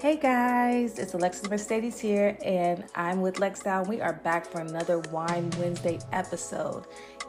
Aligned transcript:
Hey 0.00 0.16
guys, 0.16 0.98
it's 0.98 1.12
Alexis 1.12 1.50
Mercedes 1.50 2.00
here, 2.00 2.34
and 2.42 2.86
I'm 2.94 3.20
with 3.20 3.38
Lex 3.38 3.60
Down. 3.60 3.86
We 3.86 4.00
are 4.00 4.14
back 4.14 4.46
for 4.46 4.62
another 4.62 5.00
Wine 5.12 5.50
Wednesday 5.58 5.98
episode. 6.10 6.86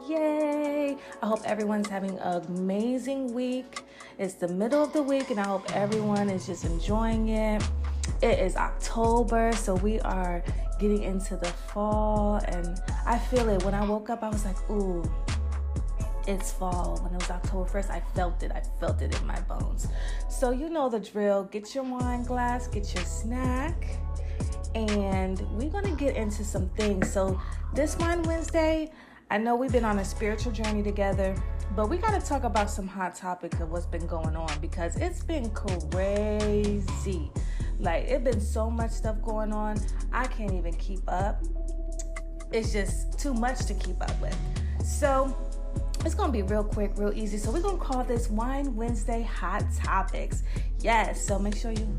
Yay! 0.08 0.96
I 1.22 1.26
hope 1.26 1.42
everyone's 1.44 1.90
having 1.90 2.18
an 2.18 2.42
amazing 2.46 3.34
week. 3.34 3.82
It's 4.18 4.36
the 4.36 4.48
middle 4.48 4.82
of 4.82 4.94
the 4.94 5.02
week, 5.02 5.28
and 5.28 5.38
I 5.38 5.48
hope 5.48 5.70
everyone 5.76 6.30
is 6.30 6.46
just 6.46 6.64
enjoying 6.64 7.28
it. 7.28 7.62
It 8.22 8.38
is 8.38 8.56
October, 8.56 9.52
so 9.52 9.74
we 9.74 10.00
are 10.00 10.42
getting 10.80 11.02
into 11.02 11.36
the 11.36 11.48
fall, 11.48 12.36
and 12.36 12.80
I 13.04 13.18
feel 13.18 13.50
it. 13.50 13.62
When 13.64 13.74
I 13.74 13.84
woke 13.84 14.08
up, 14.08 14.22
I 14.22 14.30
was 14.30 14.46
like, 14.46 14.70
ooh, 14.70 15.04
it's 16.26 16.52
fall. 16.52 16.98
When 17.02 17.14
it 17.14 17.18
was 17.18 17.30
October 17.30 17.68
1st, 17.68 17.90
I 17.90 18.00
felt 18.14 18.42
it. 18.42 18.52
I 18.52 18.62
felt 18.80 19.02
it 19.02 19.18
in 19.18 19.26
my 19.26 19.40
bones. 19.40 19.88
So, 20.28 20.50
you 20.50 20.68
know 20.68 20.88
the 20.88 21.00
drill. 21.00 21.44
Get 21.44 21.74
your 21.74 21.84
wine 21.84 22.24
glass, 22.24 22.68
get 22.68 22.94
your 22.94 23.04
snack, 23.04 23.98
and 24.74 25.40
we're 25.52 25.70
going 25.70 25.84
to 25.84 25.96
get 25.96 26.16
into 26.16 26.44
some 26.44 26.68
things. 26.70 27.12
So, 27.12 27.40
this 27.74 27.96
Wine 27.98 28.22
Wednesday, 28.22 28.90
I 29.30 29.38
know 29.38 29.56
we've 29.56 29.72
been 29.72 29.84
on 29.84 29.98
a 29.98 30.04
spiritual 30.04 30.52
journey 30.52 30.82
together, 30.82 31.34
but 31.74 31.88
we 31.88 31.96
got 31.96 32.20
to 32.20 32.26
talk 32.26 32.44
about 32.44 32.70
some 32.70 32.86
hot 32.86 33.14
topics 33.14 33.60
of 33.60 33.70
what's 33.70 33.86
been 33.86 34.06
going 34.06 34.36
on 34.36 34.60
because 34.60 34.96
it's 34.96 35.22
been 35.22 35.50
crazy. 35.50 37.30
Like, 37.78 38.04
it's 38.04 38.22
been 38.22 38.40
so 38.40 38.70
much 38.70 38.90
stuff 38.90 39.20
going 39.22 39.52
on, 39.52 39.80
I 40.12 40.26
can't 40.26 40.52
even 40.52 40.74
keep 40.74 41.00
up. 41.08 41.42
It's 42.52 42.72
just 42.72 43.18
too 43.18 43.32
much 43.32 43.64
to 43.66 43.74
keep 43.74 44.00
up 44.02 44.20
with. 44.20 44.36
So, 44.84 45.34
it's 46.04 46.14
gonna 46.14 46.32
be 46.32 46.42
real 46.42 46.64
quick, 46.64 46.92
real 46.96 47.12
easy. 47.12 47.38
So, 47.38 47.50
we're 47.50 47.62
gonna 47.62 47.78
call 47.78 48.04
this 48.04 48.28
Wine 48.30 48.74
Wednesday 48.74 49.22
Hot 49.22 49.64
Topics. 49.76 50.42
Yes, 50.80 51.24
so 51.24 51.38
make 51.38 51.56
sure 51.56 51.72
you 51.72 51.96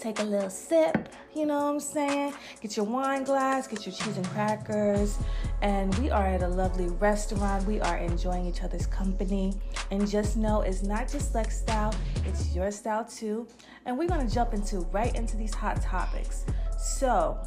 take 0.00 0.20
a 0.20 0.24
little 0.24 0.50
sip, 0.50 1.08
you 1.34 1.46
know 1.46 1.64
what 1.64 1.74
I'm 1.74 1.80
saying? 1.80 2.34
Get 2.60 2.76
your 2.76 2.86
wine 2.86 3.24
glass, 3.24 3.66
get 3.66 3.86
your 3.86 3.94
cheese 3.94 4.16
and 4.16 4.26
crackers. 4.28 5.18
And 5.60 5.94
we 5.98 6.10
are 6.10 6.26
at 6.26 6.42
a 6.42 6.48
lovely 6.48 6.88
restaurant. 6.88 7.66
We 7.66 7.80
are 7.80 7.96
enjoying 7.98 8.46
each 8.46 8.62
other's 8.62 8.86
company. 8.86 9.54
And 9.90 10.08
just 10.08 10.36
know 10.36 10.62
it's 10.62 10.82
not 10.82 11.08
just 11.08 11.34
Lex 11.34 11.58
style, 11.58 11.94
it's 12.26 12.54
your 12.54 12.70
style 12.70 13.04
too. 13.04 13.46
And 13.86 13.98
we're 13.98 14.08
gonna 14.08 14.28
jump 14.28 14.54
into 14.54 14.80
right 14.92 15.14
into 15.14 15.36
these 15.36 15.54
hot 15.54 15.80
topics. 15.82 16.44
So, 16.78 17.38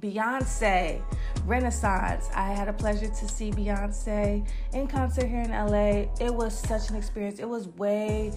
Beyonce, 0.00 1.02
Renaissance. 1.46 2.28
I 2.34 2.52
had 2.52 2.68
a 2.68 2.72
pleasure 2.72 3.08
to 3.08 3.28
see 3.28 3.50
Beyonce 3.50 4.46
in 4.74 4.86
concert 4.86 5.26
here 5.26 5.40
in 5.40 5.50
LA. 5.50 6.06
It 6.20 6.34
was 6.34 6.56
such 6.56 6.90
an 6.90 6.96
experience. 6.96 7.38
It 7.38 7.48
was 7.48 7.68
way 7.68 8.32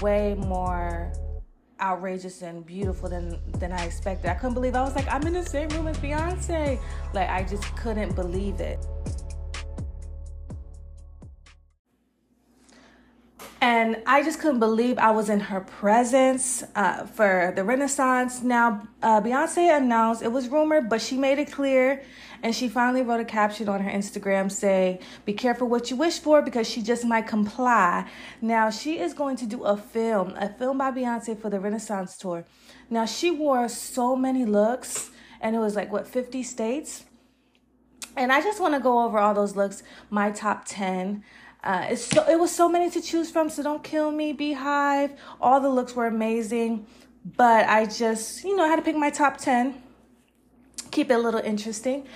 way 0.00 0.34
more 0.34 1.12
outrageous 1.80 2.42
and 2.42 2.64
beautiful 2.64 3.08
than 3.08 3.38
than 3.58 3.72
I 3.72 3.84
expected. 3.84 4.30
I 4.30 4.34
couldn't 4.34 4.54
believe 4.54 4.74
I 4.74 4.82
was 4.82 4.94
like, 4.94 5.08
I'm 5.12 5.26
in 5.26 5.32
the 5.32 5.44
same 5.44 5.68
room 5.70 5.88
as 5.88 5.98
Beyonce. 5.98 6.78
Like 7.12 7.28
I 7.28 7.42
just 7.42 7.64
couldn't 7.76 8.14
believe 8.14 8.60
it. 8.60 8.84
And 13.60 14.02
I 14.06 14.22
just 14.22 14.40
couldn't 14.40 14.60
believe 14.60 14.98
I 14.98 15.12
was 15.12 15.30
in 15.30 15.40
her 15.40 15.60
presence 15.60 16.62
uh, 16.74 17.06
for 17.06 17.52
the 17.56 17.64
Renaissance. 17.64 18.42
Now, 18.42 18.86
uh, 19.02 19.20
Beyonce 19.22 19.74
announced 19.74 20.22
it 20.22 20.30
was 20.30 20.48
rumored, 20.48 20.90
but 20.90 21.00
she 21.00 21.16
made 21.16 21.38
it 21.38 21.50
clear 21.50 22.02
and 22.42 22.54
she 22.54 22.68
finally 22.68 23.02
wrote 23.02 23.20
a 23.20 23.24
caption 23.24 23.68
on 23.68 23.80
her 23.80 23.90
Instagram 23.90 24.50
saying, 24.50 24.98
Be 25.24 25.32
careful 25.32 25.68
what 25.68 25.90
you 25.90 25.96
wish 25.96 26.18
for 26.18 26.42
because 26.42 26.68
she 26.68 26.82
just 26.82 27.04
might 27.04 27.26
comply. 27.26 28.08
Now, 28.40 28.70
she 28.70 28.98
is 28.98 29.14
going 29.14 29.36
to 29.36 29.46
do 29.46 29.64
a 29.64 29.76
film, 29.76 30.34
a 30.36 30.48
film 30.52 30.78
by 30.78 30.90
Beyonce 30.90 31.40
for 31.40 31.50
the 31.50 31.58
Renaissance 31.58 32.16
tour. 32.16 32.44
Now, 32.90 33.06
she 33.06 33.30
wore 33.30 33.68
so 33.68 34.14
many 34.14 34.44
looks, 34.44 35.10
and 35.40 35.56
it 35.56 35.58
was 35.58 35.74
like, 35.74 35.90
what, 35.90 36.06
50 36.06 36.42
states? 36.42 37.04
And 38.16 38.32
I 38.32 38.40
just 38.40 38.60
want 38.60 38.74
to 38.74 38.80
go 38.80 39.04
over 39.04 39.18
all 39.18 39.34
those 39.34 39.56
looks, 39.56 39.82
my 40.10 40.30
top 40.30 40.64
10. 40.66 41.22
Uh, 41.62 41.86
it's 41.90 42.04
so, 42.04 42.28
it 42.28 42.38
was 42.38 42.54
so 42.54 42.68
many 42.68 42.90
to 42.90 43.00
choose 43.00 43.30
from, 43.30 43.50
so 43.50 43.62
don't 43.62 43.82
kill 43.82 44.12
me, 44.12 44.32
BeyHive. 44.32 45.16
All 45.40 45.60
the 45.60 45.68
looks 45.68 45.94
were 45.94 46.06
amazing, 46.06 46.86
but 47.36 47.68
I 47.68 47.86
just, 47.86 48.44
you 48.44 48.56
know, 48.56 48.64
I 48.64 48.68
had 48.68 48.76
to 48.76 48.82
pick 48.82 48.96
my 48.96 49.10
top 49.10 49.38
10, 49.38 49.74
keep 50.90 51.10
it 51.10 51.14
a 51.14 51.18
little 51.18 51.40
interesting 51.40 52.06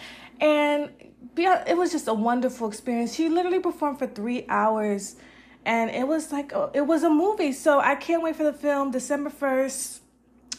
and 0.41 0.91
it 1.37 1.77
was 1.77 1.93
just 1.93 2.09
a 2.09 2.15
wonderful 2.15 2.69
experience. 2.69 3.15
She 3.15 3.29
literally 3.29 3.61
performed 3.61 3.99
for 3.99 4.07
three 4.07 4.47
hours, 4.49 5.17
and 5.65 5.91
it 5.91 6.07
was 6.07 6.33
like 6.33 6.53
oh, 6.53 6.71
it 6.75 6.83
was 6.83 7.03
a 7.03 7.11
movie. 7.11 7.53
So 7.53 7.79
I 7.79 7.95
can't 7.95 8.23
wait 8.23 8.37
for 8.37 8.45
the 8.45 8.53
film, 8.53 8.91
December 8.91 9.31
first. 9.31 10.03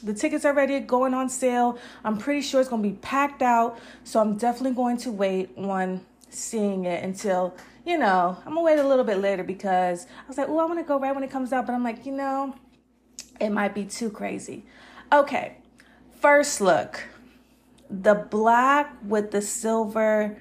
The 0.04 0.14
tickets 0.14 0.46
are 0.46 0.54
ready, 0.54 0.80
going 0.80 1.14
on 1.14 1.30
sale. 1.30 1.78
I'm 2.04 2.18
pretty 2.18 2.42
sure 2.42 2.60
it's 2.60 2.70
gonna 2.70 2.82
be 2.82 2.94
packed 2.94 3.42
out. 3.42 3.80
So 4.04 4.20
I'm 4.20 4.38
definitely 4.38 4.76
going 4.76 4.98
to 4.98 5.12
wait 5.12 5.56
on 5.58 6.02
seeing 6.30 6.86
it 6.86 7.04
until 7.04 7.56
you 7.86 7.98
know 7.98 8.38
I'm 8.40 8.54
gonna 8.54 8.62
wait 8.62 8.80
a 8.80 8.88
little 8.88 9.06
bit 9.06 9.18
later 9.18 9.44
because 9.44 10.06
I 10.06 10.28
was 10.28 10.38
like, 10.38 10.50
oh, 10.50 10.60
I 10.60 10.66
want 10.66 10.80
to 10.80 10.86
go 10.86 11.00
right 11.00 11.14
when 11.14 11.24
it 11.24 11.32
comes 11.32 11.54
out, 11.54 11.66
but 11.66 11.74
I'm 11.74 11.84
like, 11.84 12.06
you 12.06 12.12
know, 12.12 12.56
it 13.40 13.50
might 13.50 13.74
be 13.74 13.86
too 13.86 14.10
crazy. 14.10 14.66
Okay, 15.12 15.58
first 16.20 16.62
look 16.62 17.04
the 17.92 18.16
black 18.16 18.96
with 19.04 19.32
the 19.32 19.42
silver 19.42 20.38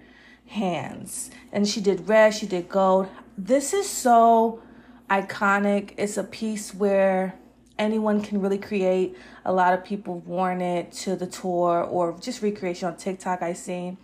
hands. 0.46 1.30
And 1.52 1.66
she 1.66 1.80
did 1.80 2.08
red, 2.08 2.34
she 2.34 2.46
did 2.46 2.68
gold. 2.68 3.08
This 3.36 3.72
is 3.72 3.88
so 3.88 4.62
iconic. 5.08 5.94
It's 5.96 6.16
a 6.16 6.24
piece 6.24 6.72
where 6.72 7.34
anyone 7.78 8.22
can 8.22 8.40
really 8.40 8.58
create. 8.58 9.16
A 9.44 9.52
lot 9.52 9.72
of 9.72 9.84
people 9.84 10.20
worn 10.20 10.60
it 10.60 10.92
to 10.92 11.16
the 11.16 11.26
tour 11.26 11.82
or 11.82 12.16
just 12.20 12.42
recreation 12.42 12.88
on 12.88 12.96
TikTok 12.96 13.42
I 13.42 13.52
seen. 13.52 13.98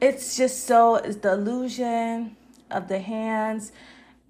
It's 0.00 0.36
just 0.36 0.66
so 0.66 0.96
it's 0.96 1.16
the 1.16 1.32
illusion 1.32 2.36
of 2.70 2.88
the 2.88 3.00
hands. 3.00 3.72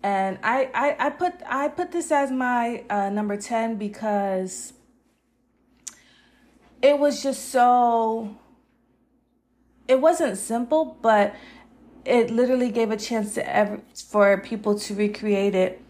And 0.03 0.39
I, 0.43 0.71
I, 0.75 1.07
I 1.07 1.11
put 1.11 1.35
I 1.47 1.69
put 1.69 1.93
this 1.93 2.11
as 2.11 2.31
my 2.31 2.85
uh, 2.89 3.11
number 3.11 3.37
10 3.37 3.77
because 3.77 4.73
it 6.81 6.99
was 6.99 7.23
just 7.23 7.51
so 7.51 8.37
it 9.87 10.01
wasn't 10.01 10.39
simple, 10.39 10.97
but 11.03 11.35
it 12.05 12.31
literally 12.31 12.71
gave 12.71 12.91
a 12.91 12.97
chance 12.97 13.35
to 13.35 13.55
ever, 13.55 13.81
for 14.09 14.39
people 14.39 14.79
to 14.79 14.95
recreate 14.95 15.55
it 15.55 15.83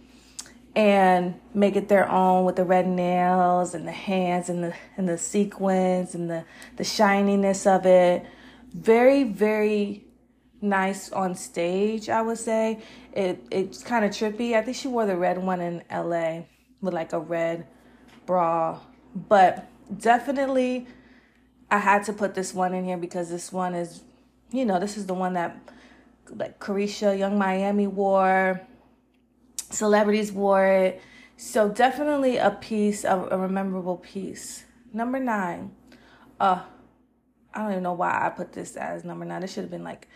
and 0.74 1.38
make 1.52 1.76
it 1.76 1.88
their 1.88 2.08
own 2.10 2.44
with 2.44 2.56
the 2.56 2.64
red 2.64 2.86
nails 2.86 3.74
and 3.74 3.86
the 3.86 3.92
hands 3.92 4.48
and 4.48 4.62
the 4.62 4.74
and 4.96 5.08
the 5.08 5.18
sequins 5.18 6.14
and 6.14 6.30
the 6.30 6.44
the 6.76 6.84
shininess 6.84 7.66
of 7.66 7.86
it. 7.86 8.24
Very 8.72 9.24
very 9.24 10.04
nice 10.62 11.10
on 11.12 11.34
stage, 11.34 12.08
I 12.08 12.22
would 12.22 12.38
say. 12.38 12.82
It 13.12 13.44
it's 13.50 13.82
kind 13.82 14.04
of 14.04 14.10
trippy. 14.10 14.54
I 14.54 14.62
think 14.62 14.76
she 14.76 14.88
wore 14.88 15.06
the 15.06 15.16
red 15.16 15.38
one 15.38 15.60
in 15.60 15.82
LA 15.90 16.42
with 16.80 16.94
like 16.94 17.12
a 17.12 17.20
red 17.20 17.66
bra, 18.26 18.78
but 19.14 19.68
definitely 19.98 20.86
I 21.70 21.78
had 21.78 22.04
to 22.04 22.12
put 22.12 22.34
this 22.34 22.52
one 22.54 22.74
in 22.74 22.84
here 22.84 22.96
because 22.96 23.30
this 23.30 23.52
one 23.52 23.74
is, 23.74 24.02
you 24.50 24.64
know, 24.64 24.78
this 24.78 24.96
is 24.96 25.06
the 25.06 25.14
one 25.14 25.34
that 25.34 25.56
like 26.28 26.58
Caresha, 26.58 27.18
Yung 27.18 27.38
Miami 27.38 27.86
wore, 27.86 28.60
celebrities 29.70 30.32
wore 30.32 30.66
it. 30.66 31.02
So 31.36 31.68
definitely 31.68 32.36
a 32.36 32.50
piece, 32.50 33.04
a, 33.04 33.16
a 33.16 33.48
memorable 33.48 33.96
piece. 33.96 34.64
Number 34.92 35.18
nine, 35.18 35.70
uh, 36.38 36.62
I 37.54 37.62
don't 37.62 37.70
even 37.72 37.82
know 37.82 37.94
why 37.94 38.26
I 38.26 38.28
put 38.30 38.52
this 38.52 38.76
as 38.76 39.04
number 39.04 39.24
nine. 39.24 39.42
It 39.42 39.50
should 39.50 39.64
have 39.64 39.70
been 39.70 39.84
like 39.84 40.08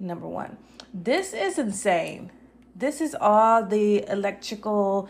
number 0.00 0.26
one. 0.26 0.56
This 0.92 1.32
is 1.32 1.58
insane. 1.58 2.32
This 2.74 3.00
is 3.00 3.14
all 3.20 3.64
the 3.64 4.08
electrical 4.08 5.08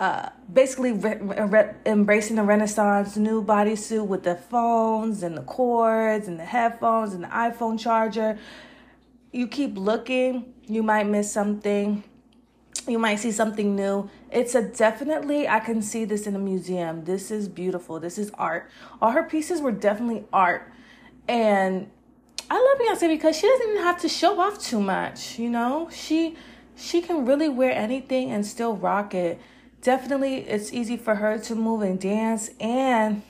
uh, 0.00 0.28
basically 0.52 0.92
re- 0.92 1.18
re- 1.20 1.74
embracing 1.84 2.36
the 2.36 2.42
Renaissance 2.42 3.16
new 3.16 3.42
bodysuit 3.42 4.06
with 4.06 4.22
the 4.22 4.36
phones 4.36 5.22
and 5.22 5.36
the 5.36 5.42
cords 5.42 6.28
and 6.28 6.38
the 6.38 6.44
headphones 6.44 7.14
and 7.14 7.24
the 7.24 7.28
iPhone 7.28 7.78
charger. 7.78 8.38
You 9.32 9.48
keep 9.48 9.76
looking, 9.76 10.54
you 10.66 10.82
might 10.82 11.08
miss 11.08 11.32
something. 11.32 12.04
You 12.86 12.98
might 12.98 13.16
see 13.16 13.32
something 13.32 13.76
new. 13.76 14.08
It's 14.30 14.54
a 14.54 14.62
definitely, 14.62 15.46
I 15.46 15.60
can 15.60 15.82
see 15.82 16.04
this 16.04 16.26
in 16.26 16.34
a 16.34 16.38
museum. 16.38 17.04
This 17.04 17.30
is 17.30 17.48
beautiful. 17.48 18.00
This 18.00 18.16
is 18.16 18.30
art. 18.34 18.70
All 19.02 19.10
her 19.10 19.24
pieces 19.24 19.60
were 19.60 19.72
definitely 19.72 20.24
art. 20.32 20.72
And 21.26 21.90
I 22.50 22.54
love 22.54 22.98
Beyonce 22.98 23.08
because 23.08 23.36
she 23.36 23.46
doesn't 23.46 23.70
even 23.70 23.82
have 23.82 24.00
to 24.00 24.08
show 24.08 24.40
off 24.40 24.62
too 24.62 24.80
much, 24.80 25.38
you 25.38 25.50
know? 25.50 25.88
She 25.92 26.36
she 26.76 27.02
can 27.02 27.26
really 27.26 27.48
wear 27.48 27.72
anything 27.72 28.30
and 28.30 28.46
still 28.46 28.76
rock 28.76 29.12
it 29.12 29.40
definitely 29.82 30.36
it's 30.36 30.72
easy 30.72 30.96
for 30.96 31.16
her 31.16 31.38
to 31.38 31.54
move 31.54 31.82
and 31.82 32.00
dance 32.00 32.50
and 32.60 33.22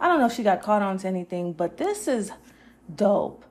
I 0.00 0.08
don't 0.08 0.18
know 0.20 0.26
if 0.26 0.32
she 0.32 0.42
got 0.42 0.60
caught 0.60 0.82
on 0.82 0.98
to 0.98 1.08
anything, 1.08 1.52
but 1.52 1.76
this 1.76 2.08
is 2.08 2.30
dope. 2.94 3.44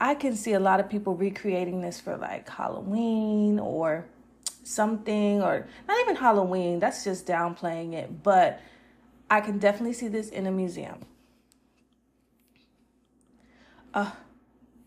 I 0.00 0.14
can 0.14 0.36
see 0.36 0.52
a 0.52 0.60
lot 0.60 0.80
of 0.80 0.90
people 0.90 1.14
recreating 1.14 1.80
this 1.80 2.00
for 2.00 2.16
like 2.16 2.48
Halloween 2.48 3.58
or 3.58 4.04
something 4.64 5.40
or 5.40 5.66
not 5.88 6.00
even 6.00 6.16
Halloween. 6.16 6.78
That's 6.78 7.04
just 7.04 7.26
downplaying 7.26 7.94
it, 7.94 8.22
but 8.22 8.60
I 9.30 9.40
can 9.40 9.58
definitely 9.58 9.94
see 9.94 10.08
this 10.08 10.28
in 10.28 10.46
a 10.46 10.50
museum. 10.50 10.98
Uh, 13.94 14.10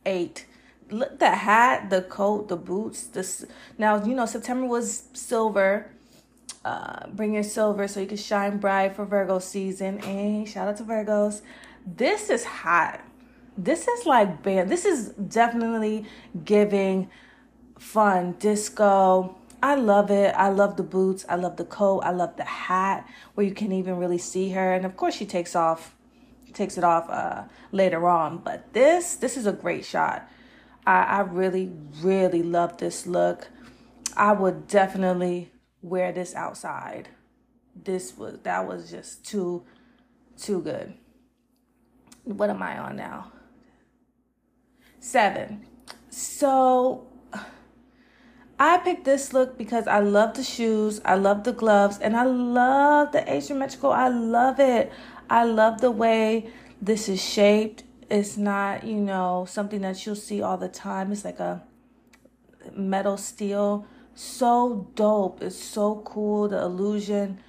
eight. 0.06 0.46
Look, 0.90 1.20
the 1.20 1.32
hat, 1.32 1.90
the 1.90 2.02
coat, 2.04 2.50
the 2.50 2.58
boots. 2.58 3.08
This 3.08 3.46
now 3.78 4.04
you 4.04 4.14
know 4.14 4.26
September 4.26 4.68
was 4.68 5.06
silver. 5.14 5.92
Uh, 6.64 7.08
bring 7.08 7.34
your 7.34 7.44
silver 7.44 7.88
so 7.88 8.02
you 8.02 8.08
can 8.08 8.18
shine 8.18 8.58
bright 8.58 8.96
for 8.96 9.06
Virgo 9.06 9.40
season. 9.40 10.00
Hey, 10.00 10.46
shout 10.46 10.68
out 10.68 10.78
to 10.78 10.84
Virgos. 10.84 11.42
This 11.86 12.30
is 12.30 12.44
hot. 12.44 13.02
This 13.58 13.88
is 13.88 14.06
like 14.06 14.44
band. 14.44 14.70
This 14.70 14.86
is 14.86 15.10
definitely 15.10 16.06
giving 16.44 17.10
fun 17.80 18.34
disco. 18.40 19.38
I 19.64 19.76
love 19.76 20.12
it. 20.12 20.36
I 20.36 20.50
love 20.50 20.78
the 20.78 20.84
boots. 20.84 21.26
I 21.28 21.36
love 21.36 21.58
the 21.58 21.66
coat. 21.66 22.02
I 22.02 22.12
love 22.12 22.38
the 22.38 22.44
hat 22.44 23.08
where 23.34 23.46
you 23.46 23.54
can 23.54 23.72
even 23.72 23.98
really 23.98 24.20
see 24.20 24.52
her. 24.52 24.74
And 24.74 24.86
of 24.86 24.96
course, 24.96 25.16
she 25.16 25.26
takes 25.26 25.56
off, 25.56 25.96
takes 26.54 26.78
it 26.78 26.84
off 26.84 27.10
uh, 27.10 27.44
later 27.72 28.08
on. 28.08 28.40
But 28.40 28.74
this, 28.74 29.16
this 29.16 29.38
is 29.38 29.46
a 29.46 29.54
great 29.54 29.86
shot. 29.86 30.30
I, 30.86 31.04
I 31.04 31.20
really, 31.22 31.72
really 32.02 32.44
love 32.44 32.78
this 32.78 33.06
look. 33.06 33.50
I 34.16 34.32
would 34.32 34.68
definitely 34.68 35.52
wear 35.82 36.12
this 36.12 36.34
outside. 36.34 37.10
This 37.76 38.18
was 38.18 38.40
that 38.44 38.68
was 38.68 38.90
just 38.90 39.26
too, 39.26 39.64
too 40.38 40.62
good. 40.62 40.94
What 42.24 42.50
am 42.50 42.64
I 42.64 42.78
on 42.78 42.96
now? 42.96 43.32
Seven. 45.00 45.66
So 46.10 47.08
I 48.60 48.80
picked 48.80 49.06
this 49.06 49.34
look 49.34 49.58
because 49.58 49.88
I 49.88 50.00
love 50.00 50.34
the 50.34 50.44
shoes, 50.44 51.00
I 51.06 51.16
love 51.16 51.44
the 51.44 51.54
gloves, 51.54 52.00
and 52.00 52.18
I 52.18 52.24
love 52.24 53.12
the 53.12 53.30
asymmetrical. 53.32 53.92
I 53.92 54.08
love 54.08 54.60
it. 54.60 54.92
I 55.30 55.44
love 55.44 55.82
the 55.82 55.92
way 55.92 56.50
this 56.82 57.10
is 57.10 57.24
shaped. 57.24 57.84
It's 58.10 58.38
not, 58.38 58.84
you 58.86 58.98
know, 58.98 59.46
something 59.50 59.82
that 59.82 60.06
you'll 60.06 60.16
see 60.16 60.42
all 60.42 60.58
the 60.58 60.70
time. 60.70 61.12
It's 61.12 61.26
like 61.26 61.40
a 61.40 61.64
metal 62.74 63.18
steel. 63.18 63.86
So 64.16 64.90
dope. 64.96 65.42
It's 65.42 65.62
so 65.62 66.02
cool. 66.06 66.48
The 66.48 66.62
illusion. 66.62 67.40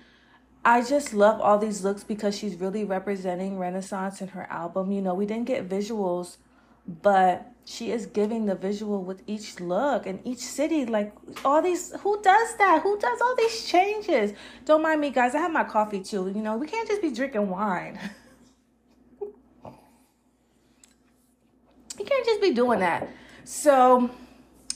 I 0.65 0.83
just 0.83 1.15
love 1.15 1.41
all 1.41 1.59
these 1.59 1.85
looks 1.85 2.05
because 2.05 2.37
she's 2.37 2.57
really 2.57 2.85
representing 2.85 3.59
Renaissance 3.59 4.21
in 4.21 4.29
her 4.29 4.47
album. 4.51 4.91
You 4.91 5.01
know, 5.01 5.15
we 5.15 5.25
didn't 5.25 5.47
get 5.47 5.69
visuals, 5.69 6.37
but 6.87 7.53
she 7.69 7.93
is 7.93 8.07
giving 8.07 8.47
the 8.47 8.55
visual 8.55 9.03
with 9.05 9.23
each 9.27 9.61
look 9.61 10.07
and 10.07 10.21
each 10.25 10.39
city 10.39 10.87
like 10.87 11.13
all 11.45 11.61
these 11.61 11.93
who 12.01 12.21
does 12.23 12.57
that? 12.57 12.81
Who 12.83 12.99
does 12.99 13.21
all 13.21 13.37
these 13.37 13.67
changes? 13.67 14.33
Don't 14.65 14.81
mind 14.81 15.03
me 15.03 15.11
guys 15.11 15.35
i 15.35 15.39
have 15.39 15.53
my 15.53 15.65
coffee 15.65 16.01
too. 16.01 16.33
You 16.35 16.41
know 16.41 16.57
we 16.57 16.67
can't 16.67 16.89
just 16.89 17.03
be 17.03 17.11
drinking 17.11 17.49
wine. 17.49 17.99
You 21.99 22.05
can't 22.05 22.25
just 22.25 22.41
be 22.41 22.53
doing 22.53 22.79
that. 22.79 23.09
So 23.43 24.09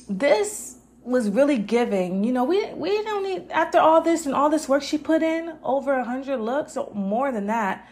this 0.09 0.79
was 1.05 1.31
really 1.31 1.57
giving. 1.57 2.25
You 2.25 2.33
know 2.33 2.43
we 2.43 2.75
we 2.75 3.01
don't 3.05 3.23
need 3.23 3.49
after 3.53 3.79
all 3.79 4.01
this 4.03 4.27
and 4.27 4.35
all 4.35 4.51
this 4.51 4.69
work 4.69 4.83
she 4.83 4.99
put 4.99 5.23
in 5.23 5.57
over 5.63 5.93
a 5.95 6.05
hundred 6.05 6.39
looks 6.39 6.77
or 6.77 6.93
more 6.93 7.31
than 7.31 7.47
that 7.47 7.89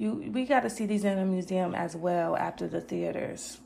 you 0.00 0.30
we 0.32 0.46
got 0.46 0.60
to 0.60 0.70
see 0.70 0.86
these 0.86 1.04
in 1.04 1.18
a 1.18 1.26
museum 1.26 1.74
as 1.74 1.94
well 1.94 2.34
after 2.34 2.66
the 2.66 2.80
theaters. 2.80 3.58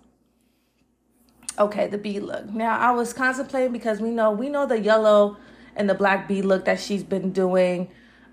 Okay, 1.56 1.86
the 1.86 1.96
B 1.96 2.18
look. 2.18 2.46
Now 2.50 2.76
I 2.76 2.90
was 2.90 3.12
contemplating 3.12 3.72
because 3.72 4.00
we 4.00 4.10
know 4.10 4.32
we 4.32 4.48
know 4.48 4.66
the 4.66 4.80
yellow 4.80 5.36
and 5.76 5.88
the 5.88 5.94
black 5.94 6.26
B 6.26 6.42
look 6.42 6.64
that 6.64 6.80
she's 6.80 7.04
been 7.04 7.30
doing. 7.32 7.88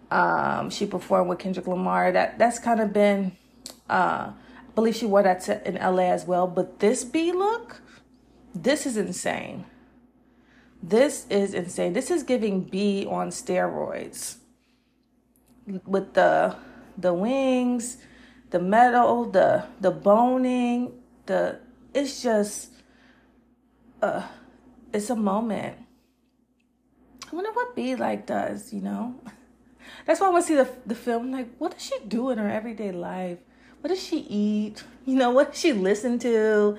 Um, 0.09 0.71
she 0.71 0.87
performed 0.87 1.29
with 1.29 1.37
Kendrick 1.37 1.67
Lamar. 1.67 2.11
That 2.11 2.39
that's 2.39 2.57
kind 2.57 2.79
of 2.79 2.91
been. 2.91 3.37
Uh, 3.87 4.31
I 4.33 4.73
believe 4.73 4.95
she 4.95 5.05
wore 5.05 5.21
that 5.21 5.41
to, 5.41 5.67
in 5.67 5.75
LA 5.75 6.11
as 6.11 6.25
well. 6.25 6.47
But 6.47 6.79
this 6.79 7.03
B 7.03 7.31
look, 7.31 7.81
this 8.55 8.87
is 8.87 8.97
insane. 8.97 9.65
This 10.81 11.27
is 11.29 11.53
insane. 11.53 11.93
This 11.93 12.09
is 12.09 12.23
giving 12.23 12.63
B 12.63 13.05
on 13.07 13.29
steroids 13.29 14.37
with 15.85 16.15
the 16.15 16.55
the 17.01 17.13
wings, 17.13 17.97
the 18.51 18.59
metal, 18.59 19.25
the 19.25 19.65
the 19.79 19.91
boning, 19.91 20.93
the 21.25 21.59
it's 21.93 22.21
just 22.21 22.71
uh 24.01 24.27
it's 24.93 25.09
a 25.09 25.15
moment. 25.15 25.77
I 27.31 27.35
wonder 27.35 27.51
what 27.53 27.75
B 27.75 27.95
like 27.95 28.25
does, 28.25 28.73
you 28.73 28.81
know? 28.81 29.15
That's 30.05 30.19
why 30.19 30.27
I 30.27 30.29
want 30.29 30.45
to 30.45 30.47
see 30.47 30.55
the 30.55 30.69
the 30.85 30.95
film. 30.95 31.31
Like, 31.31 31.55
what 31.57 31.71
does 31.71 31.83
she 31.83 31.95
do 32.07 32.29
in 32.29 32.37
her 32.37 32.49
everyday 32.49 32.91
life? 32.91 33.39
What 33.81 33.89
does 33.89 34.03
she 34.03 34.19
eat? 34.19 34.83
You 35.03 35.15
know, 35.15 35.31
what 35.31 35.53
does 35.53 35.59
she 35.59 35.73
listen 35.73 36.19
to? 36.19 36.77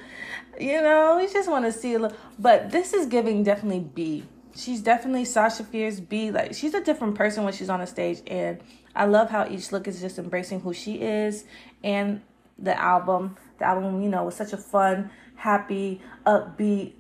You 0.61 0.81
know, 0.81 1.17
we 1.17 1.27
just 1.27 1.51
want 1.51 1.65
to 1.65 1.73
see 1.73 1.95
a 1.95 1.99
little. 1.99 2.17
But 2.39 2.71
this 2.71 2.93
is 2.93 3.07
giving 3.07 3.43
definitely 3.43 3.81
B. 3.81 4.23
She's 4.55 4.81
definitely 4.81 5.25
Sasha 5.25 5.65
Fierce 5.65 5.99
B. 5.99 6.31
Like, 6.31 6.55
she's 6.55 6.73
a 6.73 6.81
different 6.81 7.17
person 7.17 7.43
when 7.43 7.53
she's 7.53 7.69
on 7.69 7.81
a 7.81 7.87
stage, 7.87 8.23
and 8.29 8.61
I 8.95 9.07
love 9.07 9.31
how 9.31 9.49
each 9.49 9.73
look 9.73 9.89
is 9.89 10.01
just 10.01 10.19
embracing 10.19 10.61
who 10.61 10.75
she 10.75 11.01
is 11.01 11.45
and 11.83 12.21
the 12.59 12.79
album. 12.79 13.37
The 13.59 13.65
album, 13.65 14.03
you 14.03 14.09
know, 14.09 14.25
was 14.25 14.37
such 14.37 14.53
a 14.53 14.57
fun, 14.57 15.11
happy, 15.37 16.01
upbeat, 16.27 16.93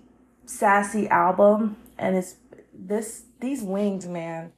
sassy 0.46 1.08
album. 1.08 1.76
And 1.98 2.16
it's 2.16 2.36
this 2.72 3.24
these 3.40 3.62
wings, 3.62 4.06
man. 4.06 4.52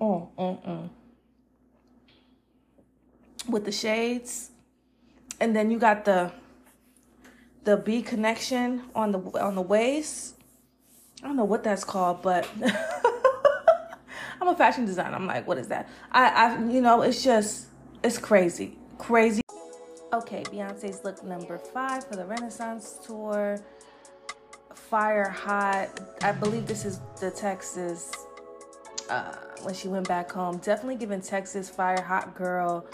Mm, 0.00 0.28
mm, 0.38 0.66
mm. 0.66 0.90
With 3.48 3.64
the 3.64 3.72
shades. 3.72 4.50
And 5.40 5.54
then 5.54 5.70
you 5.70 5.78
got 5.78 6.04
the 6.04 6.32
the 7.64 7.76
B 7.76 8.02
connection 8.02 8.84
on 8.94 9.12
the 9.12 9.18
on 9.40 9.54
the 9.54 9.62
waist. 9.62 10.34
I 11.22 11.26
don't 11.26 11.36
know 11.36 11.44
what 11.44 11.64
that's 11.64 11.84
called, 11.84 12.22
but 12.22 12.48
I'm 14.40 14.48
a 14.48 14.56
fashion 14.56 14.84
designer. 14.84 15.16
I'm 15.16 15.26
like, 15.26 15.46
what 15.46 15.58
is 15.58 15.68
that? 15.68 15.88
I, 16.12 16.28
I, 16.28 16.64
you 16.66 16.80
know, 16.80 17.02
it's 17.02 17.22
just, 17.22 17.66
it's 18.02 18.18
crazy, 18.18 18.78
crazy. 18.98 19.42
Okay, 20.12 20.42
Beyonce's 20.44 21.04
look 21.04 21.22
number 21.22 21.58
five 21.58 22.06
for 22.06 22.16
the 22.16 22.24
Renaissance 22.24 22.98
tour. 23.06 23.60
Fire 24.74 25.28
hot. 25.28 26.00
I 26.22 26.32
believe 26.32 26.66
this 26.66 26.84
is 26.84 27.00
the 27.20 27.30
Texas. 27.30 28.10
Uh, 29.10 29.34
when 29.62 29.74
she 29.74 29.88
went 29.88 30.06
back 30.06 30.30
home, 30.30 30.58
definitely 30.58 30.96
giving 30.96 31.20
Texas 31.20 31.68
fire 31.68 32.00
hot 32.00 32.34
girl. 32.34 32.86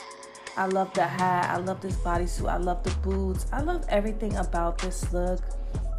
I 0.57 0.67
love 0.67 0.93
the 0.95 1.03
hat. 1.05 1.51
I 1.51 1.59
love 1.59 1.81
this 1.81 1.97
bodysuit. 1.97 2.49
I 2.49 2.57
love 2.57 2.83
the 2.85 2.91
boots. 3.03 3.47
I 3.53 3.61
love 3.61 3.85
everything 3.89 4.37
about 4.37 4.79
this 4.79 5.13
look. 5.13 5.41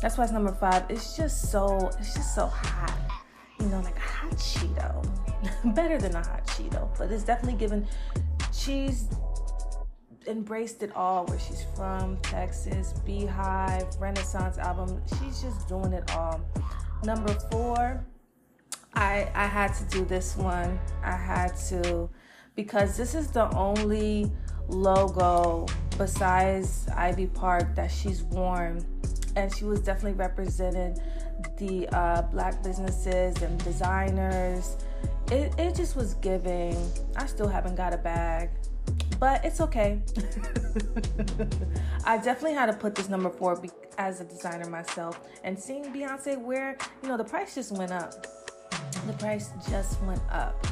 That's 0.01 0.17
why 0.17 0.23
it's 0.23 0.33
number 0.33 0.53
five. 0.53 0.83
It's 0.89 1.15
just 1.15 1.51
so. 1.51 1.89
It's 1.99 2.13
just 2.13 2.35
so 2.35 2.47
hot. 2.47 2.97
You 3.59 3.67
know, 3.67 3.79
like 3.81 3.97
a 3.97 3.99
hot 3.99 4.31
Cheeto. 4.33 5.24
better 5.65 5.97
than 5.97 6.15
a 6.15 6.23
hot 6.23 6.45
Cheeto, 6.47 6.89
but 6.97 7.11
it's 7.11 7.23
definitely 7.23 7.57
given. 7.57 7.87
She's 8.53 9.09
embraced 10.27 10.81
it 10.81 10.95
all 10.95 11.25
where 11.25 11.39
she's 11.39 11.65
from 11.75 12.17
Texas, 12.17 12.93
BeyHive, 13.05 13.99
Renaissance 13.99 14.57
album. 14.57 15.01
She's 15.19 15.41
just 15.41 15.67
doing 15.67 15.93
it 15.93 16.09
all. 16.11 16.41
Number 17.03 17.33
four, 17.51 18.03
I 18.93 19.29
I 19.35 19.45
had 19.45 19.73
to 19.75 19.83
do 19.85 20.05
this 20.05 20.35
one. 20.35 20.79
I 21.03 21.15
had 21.15 21.55
to 21.69 22.09
because 22.55 22.97
this 22.97 23.15
is 23.15 23.29
the 23.29 23.49
only 23.55 24.31
logo 24.67 25.67
besides 25.97 26.87
Ivy 26.95 27.27
Park 27.27 27.75
that 27.75 27.91
she's 27.91 28.23
worn, 28.23 28.85
and 29.35 29.53
she 29.55 29.65
was 29.65 29.81
definitely 29.81 30.17
representing 30.17 30.97
the 31.57 31.87
uh, 31.89 32.21
black 32.23 32.63
businesses 32.63 33.41
and 33.41 33.63
designers 33.63 34.77
it, 35.31 35.53
it 35.57 35.75
just 35.75 35.95
was 35.95 36.13
giving. 36.15 36.75
I 37.15 37.25
still 37.25 37.47
haven't 37.47 37.75
got 37.75 37.93
a 37.93 37.97
bag, 37.97 38.49
but 39.19 39.43
it's 39.43 39.59
okay. 39.61 39.99
I 42.05 42.17
definitely 42.17 42.53
had 42.53 42.67
to 42.67 42.73
put 42.73 42.95
this 42.95 43.09
number 43.09 43.29
four 43.29 43.59
be- 43.59 43.71
as 43.97 44.21
a 44.21 44.25
designer 44.25 44.69
myself. 44.69 45.19
And 45.43 45.59
seeing 45.59 45.85
Beyonce 45.85 46.39
wear, 46.39 46.77
you 47.01 47.09
know, 47.09 47.17
the 47.17 47.23
price 47.23 47.55
just 47.55 47.71
went 47.71 47.91
up. 47.91 48.27
The 49.07 49.13
price 49.13 49.51
just 49.69 50.01
went 50.03 50.21
up. 50.29 50.65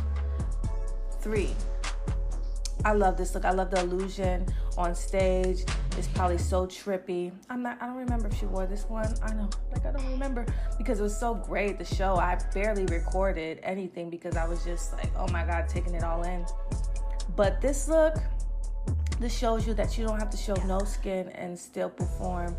Three, 1.22 1.52
I 2.86 2.94
love 2.94 3.18
this 3.18 3.34
look. 3.34 3.46
I 3.46 3.52
love 3.52 3.72
the 3.72 3.80
illusion 3.80 4.46
on 4.78 4.94
stage. 4.94 5.66
It's 5.98 6.08
probably 6.08 6.38
so 6.38 6.66
trippy. 6.66 7.32
I'm 7.50 7.62
not 7.62 7.78
I 7.82 7.86
don't 7.86 7.98
remember 7.98 8.28
if 8.28 8.38
she 8.38 8.46
wore 8.46 8.66
this 8.66 8.86
one. 8.86 9.14
I 9.24 9.34
know. 9.34 9.50
Like 9.72 9.86
I 9.86 9.92
don't 9.92 10.08
remember 10.12 10.46
because 10.78 11.00
it 11.00 11.04
was 11.04 11.18
so 11.18 11.36
great 11.36 11.78
the 11.78 11.86
show. 11.86 12.16
I 12.16 12.38
barely 12.54 12.86
recorded 12.86 13.60
anything 13.64 14.10
because 14.10 14.36
I 14.36 14.48
was 14.48 14.64
just 14.64 14.94
like, 14.94 15.12
"Oh 15.16 15.28
my 15.28 15.46
god, 15.46 15.70
taking 15.70 15.94
it 15.94 16.04
all 16.04 16.24
in." 16.24 16.46
But 17.36 17.62
this 17.62 17.88
look 17.88 18.18
this 19.20 19.38
shows 19.38 19.66
you 19.68 19.74
that 19.76 19.98
you 19.98 20.06
don't 20.06 20.20
have 20.20 20.30
to 20.32 20.38
show 20.38 20.56
no 20.66 20.80
skin 20.80 21.30
and 21.30 21.58
still 21.58 21.90
perform 21.90 22.56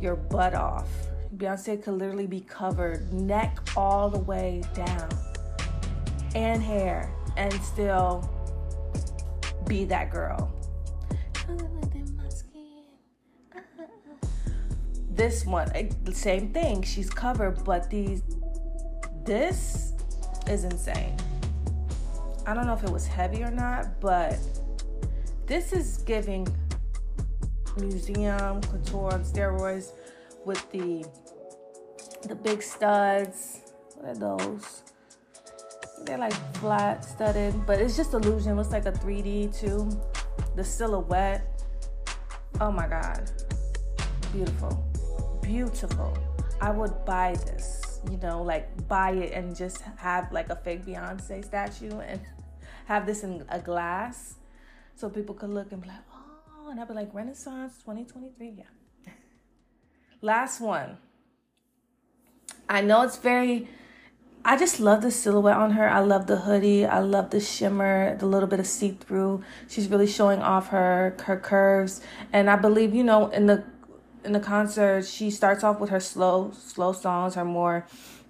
your 0.00 0.16
butt 0.16 0.54
off. 0.54 0.88
Beyonce 1.36 1.82
could 1.82 1.94
literally 1.94 2.26
be 2.26 2.40
covered 2.40 3.12
neck 3.12 3.58
all 3.76 4.10
the 4.10 4.18
way 4.18 4.62
down 4.74 5.08
and 6.34 6.62
hair 6.62 7.12
and 7.36 7.52
still 7.62 8.28
be 9.66 9.84
that 9.84 10.10
girl. 10.10 10.50
This 15.20 15.44
one, 15.44 15.70
eh, 15.74 15.90
same 16.12 16.48
thing. 16.48 16.80
She's 16.80 17.10
covered, 17.10 17.62
but 17.62 17.90
these, 17.90 18.22
this 19.26 19.92
is 20.48 20.64
insane. 20.64 21.14
I 22.46 22.54
don't 22.54 22.64
know 22.64 22.72
if 22.72 22.82
it 22.82 22.90
was 22.90 23.06
heavy 23.06 23.42
or 23.42 23.50
not, 23.50 24.00
but 24.00 24.38
this 25.44 25.74
is 25.74 25.98
giving 26.06 26.48
museum 27.76 28.62
couture 28.62 29.12
on 29.12 29.22
steroids 29.22 29.92
with 30.46 30.64
the 30.72 31.04
the 32.26 32.34
big 32.34 32.62
studs. 32.62 33.60
What 33.96 34.16
are 34.16 34.38
those? 34.38 34.84
They're 36.06 36.16
like 36.16 36.32
flat 36.56 37.04
studded, 37.04 37.66
but 37.66 37.78
it's 37.78 37.94
just 37.94 38.14
illusion. 38.14 38.56
Looks 38.56 38.70
like 38.70 38.86
a 38.86 38.92
3D 38.92 39.54
too. 39.60 39.90
The 40.56 40.64
silhouette. 40.64 41.62
Oh 42.58 42.72
my 42.72 42.88
god. 42.88 43.30
Beautiful. 44.32 44.89
Beautiful. 45.50 46.16
I 46.60 46.70
would 46.70 47.04
buy 47.04 47.34
this, 47.34 48.00
you 48.08 48.18
know, 48.18 48.40
like 48.40 48.86
buy 48.86 49.10
it 49.10 49.32
and 49.32 49.56
just 49.56 49.82
have 49.96 50.30
like 50.30 50.48
a 50.48 50.54
fake 50.54 50.86
Beyonce 50.86 51.44
statue 51.44 51.98
and 51.98 52.20
have 52.86 53.04
this 53.04 53.24
in 53.24 53.44
a 53.48 53.58
glass 53.58 54.36
so 54.94 55.10
people 55.10 55.34
could 55.34 55.50
look 55.50 55.72
and 55.72 55.82
be 55.82 55.88
like, 55.88 56.04
oh, 56.14 56.70
and 56.70 56.78
I'd 56.78 56.86
be 56.86 56.94
like, 56.94 57.12
Renaissance 57.12 57.78
2023. 57.78 58.58
Yeah. 58.58 58.64
Last 60.22 60.60
one. 60.60 60.98
I 62.68 62.80
know 62.80 63.02
it's 63.02 63.16
very 63.16 63.66
I 64.42 64.56
just 64.56 64.80
love 64.80 65.02
the 65.02 65.10
silhouette 65.10 65.56
on 65.56 65.72
her. 65.72 65.90
I 65.90 66.00
love 66.00 66.26
the 66.26 66.36
hoodie. 66.36 66.86
I 66.86 67.00
love 67.00 67.30
the 67.30 67.40
shimmer, 67.40 68.16
the 68.16 68.26
little 68.26 68.48
bit 68.48 68.58
of 68.58 68.66
see 68.66 68.92
through. 68.92 69.42
She's 69.68 69.88
really 69.88 70.06
showing 70.06 70.40
off 70.40 70.68
her 70.68 71.16
her 71.24 71.36
curves. 71.36 72.00
And 72.32 72.48
I 72.48 72.56
believe, 72.56 72.94
you 72.94 73.04
know, 73.04 73.26
in 73.28 73.46
the 73.46 73.64
in 74.24 74.32
the 74.32 74.40
concert, 74.40 75.06
she 75.06 75.30
starts 75.30 75.64
off 75.64 75.80
with 75.80 75.90
her 75.90 76.00
slow 76.00 76.52
slow 76.52 76.92
songs, 76.92 77.34
her 77.34 77.44
more, 77.44 77.86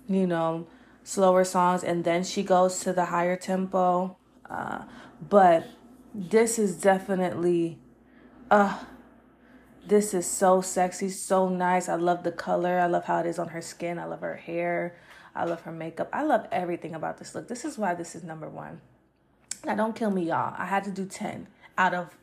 you 0.09 0.27
know, 0.27 0.67
slower 1.05 1.45
songs, 1.45 1.83
and 1.83 2.05
then 2.05 2.25
she 2.25 2.43
goes 2.43 2.81
to 2.81 2.93
the 2.93 3.07
higher 3.07 3.37
tempo. 3.37 4.17
Uh, 4.49 4.85
but 5.29 5.67
this 6.15 6.59
is 6.59 6.81
definitely, 6.81 7.79
uh, 8.51 8.79
this 9.87 10.15
is 10.15 10.27
so 10.27 10.61
sexy, 10.61 11.09
so 11.09 11.49
nice. 11.49 11.89
I 11.89 11.95
love 11.95 12.23
the 12.23 12.33
color. 12.33 12.79
I 12.79 12.87
love 12.87 13.05
how 13.05 13.21
it 13.21 13.27
is 13.27 13.39
on 13.39 13.49
her 13.49 13.63
skin. 13.63 13.99
I 13.99 14.05
love 14.05 14.21
her 14.21 14.37
hair. 14.37 14.97
I 15.35 15.45
love 15.45 15.63
her 15.63 15.73
makeup. 15.73 16.09
I 16.13 16.23
love 16.23 16.47
everything 16.51 16.95
about 16.95 17.19
this 17.19 17.35
look. 17.35 17.49
This 17.49 17.65
is 17.65 17.79
why 17.79 17.95
this 17.95 18.15
is 18.15 18.25
number 18.25 18.49
one. 18.49 18.81
Now, 19.65 19.75
don't 19.75 19.95
kill 19.95 20.11
me, 20.11 20.25
y'all. 20.25 20.55
I 20.57 20.65
had 20.65 20.85
to 20.85 20.91
do 20.91 21.05
10 21.05 21.47
out 21.79 21.95
of 21.95 22.17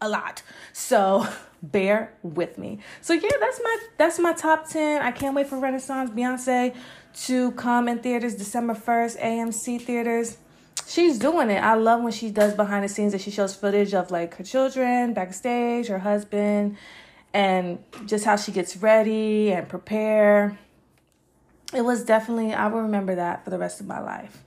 a 0.00 0.08
lot. 0.08 0.42
So 0.72 1.26
bear 1.62 2.14
with 2.22 2.58
me. 2.58 2.80
So 3.00 3.12
yeah, 3.12 3.30
that's 3.40 3.60
my 3.62 3.78
that's 3.96 4.18
my 4.18 4.32
top 4.32 4.68
10. 4.68 5.02
I 5.02 5.10
can't 5.10 5.34
wait 5.34 5.46
for 5.46 5.58
Renaissance 5.58 6.10
Beyonce 6.10 6.74
to 7.26 7.52
come 7.52 7.88
in 7.88 7.98
theaters 7.98 8.34
December 8.36 8.74
1st, 8.74 9.20
AMC 9.20 9.82
theaters. 9.82 10.38
She's 10.86 11.18
doing 11.18 11.50
it. 11.50 11.62
I 11.62 11.74
love 11.74 12.02
when 12.02 12.12
she 12.12 12.30
does 12.30 12.54
behind 12.54 12.84
the 12.84 12.88
scenes 12.88 13.12
that 13.12 13.20
she 13.20 13.30
shows 13.30 13.54
footage 13.54 13.92
of 13.92 14.10
like 14.10 14.36
her 14.36 14.44
children 14.44 15.12
backstage, 15.12 15.88
her 15.88 15.98
husband, 15.98 16.76
and 17.34 17.82
just 18.06 18.24
how 18.24 18.36
she 18.36 18.52
gets 18.52 18.76
ready 18.76 19.52
and 19.52 19.68
prepare 19.68 20.58
it 21.74 21.82
was 21.82 22.04
definitely 22.04 22.54
I 22.54 22.68
will 22.68 22.82
remember 22.82 23.14
that 23.16 23.44
for 23.44 23.50
the 23.50 23.58
rest 23.58 23.80
of 23.80 23.86
my 23.86 24.00
life. 24.00 24.44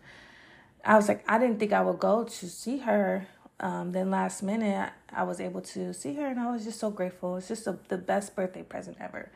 I 0.83 0.95
was 0.95 1.07
like, 1.07 1.23
I 1.27 1.37
didn't 1.37 1.59
think 1.59 1.73
I 1.73 1.81
would 1.81 1.99
go 1.99 2.23
to 2.23 2.49
see 2.49 2.79
her. 2.79 3.27
Um, 3.61 3.91
then 3.91 4.09
last 4.09 4.41
minute, 4.41 4.89
I 5.13 5.21
was 5.21 5.39
able 5.39 5.61
to 5.61 5.93
see 5.93 6.15
her, 6.15 6.25
and 6.25 6.39
I 6.39 6.51
was 6.51 6.65
just 6.65 6.79
so 6.79 6.89
grateful. 6.89 7.37
It's 7.37 7.47
just 7.47 7.67
a, 7.67 7.77
the 7.89 7.97
best 7.97 8.35
birthday 8.35 8.63
present 8.63 8.97
ever. 8.99 9.29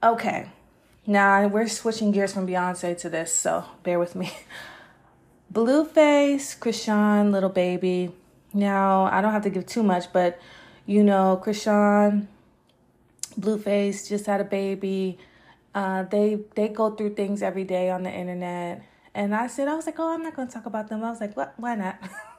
Okay, 0.00 0.48
now 1.04 1.44
we're 1.48 1.66
switching 1.66 2.12
gears 2.12 2.32
from 2.32 2.46
Beyonce 2.46 2.96
to 2.98 3.10
this, 3.10 3.34
so 3.34 3.64
bear 3.82 3.98
with 3.98 4.14
me. 4.14 4.32
Blueface, 5.52 6.56
Chrisean, 6.56 7.32
Lil 7.32 7.48
Baby. 7.48 8.14
Now 8.54 9.04
I 9.04 9.20
don't 9.20 9.32
have 9.32 9.42
to 9.42 9.50
give 9.50 9.66
too 9.66 9.82
much, 9.82 10.12
but 10.12 10.40
you 10.86 11.02
know, 11.02 11.42
Chrisean, 11.44 12.26
Blueface 13.38 14.08
just 14.08 14.26
had 14.26 14.40
a 14.40 14.44
baby. 14.44 15.18
Uh, 15.74 16.04
they 16.04 16.38
they 16.54 16.68
go 16.68 16.90
through 16.90 17.14
things 17.14 17.42
every 17.42 17.64
day 17.64 17.90
on 17.90 18.04
the 18.04 18.10
internet, 18.10 18.84
and 19.14 19.34
I 19.34 19.48
said 19.48 19.66
I 19.66 19.74
was 19.74 19.86
like, 19.86 19.98
oh, 19.98 20.14
I'm 20.14 20.22
not 20.22 20.36
going 20.36 20.46
to 20.46 20.54
talk 20.54 20.66
about 20.66 20.88
them. 20.88 21.02
I 21.02 21.10
was 21.10 21.20
like, 21.20 21.36
what? 21.36 21.54
Why 21.56 21.74
not? 21.74 21.98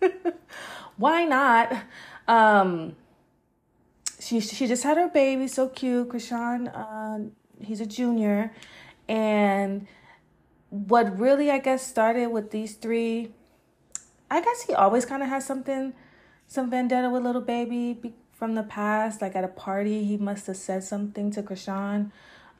Why 0.96 1.24
not? 1.24 1.72
Um, 2.28 2.96
she 4.20 4.40
she 4.40 4.66
just 4.66 4.82
had 4.82 4.96
her 4.96 5.08
baby, 5.08 5.48
so 5.48 5.68
cute. 5.68 6.08
Chrisean, 6.08 6.70
uh, 6.74 7.30
he's 7.60 7.80
a 7.80 7.86
junior, 7.86 8.52
and 9.08 9.86
what 10.70 11.18
really 11.18 11.50
I 11.50 11.58
guess 11.58 11.86
started 11.86 12.28
with 12.28 12.50
these 12.50 12.74
three. 12.74 13.32
I 14.30 14.40
guess 14.40 14.62
he 14.62 14.74
always 14.74 15.04
kind 15.04 15.22
of 15.22 15.28
has 15.28 15.46
something, 15.46 15.92
some 16.48 16.70
vendetta 16.70 17.10
with 17.10 17.22
Lil 17.22 17.40
Baby 17.40 18.14
from 18.32 18.54
the 18.54 18.62
past. 18.62 19.20
Like 19.22 19.36
at 19.36 19.44
a 19.44 19.48
party, 19.48 20.04
he 20.04 20.16
must 20.16 20.46
have 20.46 20.56
said 20.56 20.82
something 20.82 21.30
to 21.32 21.42
Chrisean. 21.42 22.10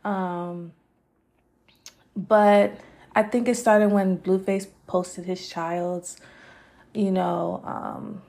um, 0.05 0.73
but 2.17 2.79
I 3.15 3.23
think 3.23 3.49
it 3.49 3.57
started 3.57 3.91
when 3.91 4.19
Blueface 4.19 4.67
posted 4.87 5.25
his 5.25 5.49
child's, 5.49 6.17
you 6.95 7.11
know, 7.11 7.63
um, 7.65 8.23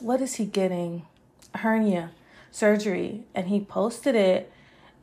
what 0.00 0.20
is 0.20 0.36
he 0.36 0.46
getting? 0.46 1.06
Hernia 1.54 2.12
surgery. 2.50 3.24
And 3.34 3.48
he 3.48 3.60
posted 3.60 4.14
it. 4.14 4.52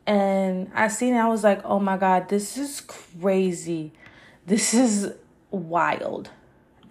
And 0.07 0.71
I 0.73 0.87
seen 0.87 1.13
it. 1.13 1.19
I 1.19 1.27
was 1.27 1.43
like, 1.43 1.61
oh 1.63 1.79
my 1.79 1.97
God, 1.97 2.29
this 2.29 2.57
is 2.57 2.81
crazy. 2.81 3.91
This 4.45 4.73
is 4.73 5.13
wild. 5.51 6.31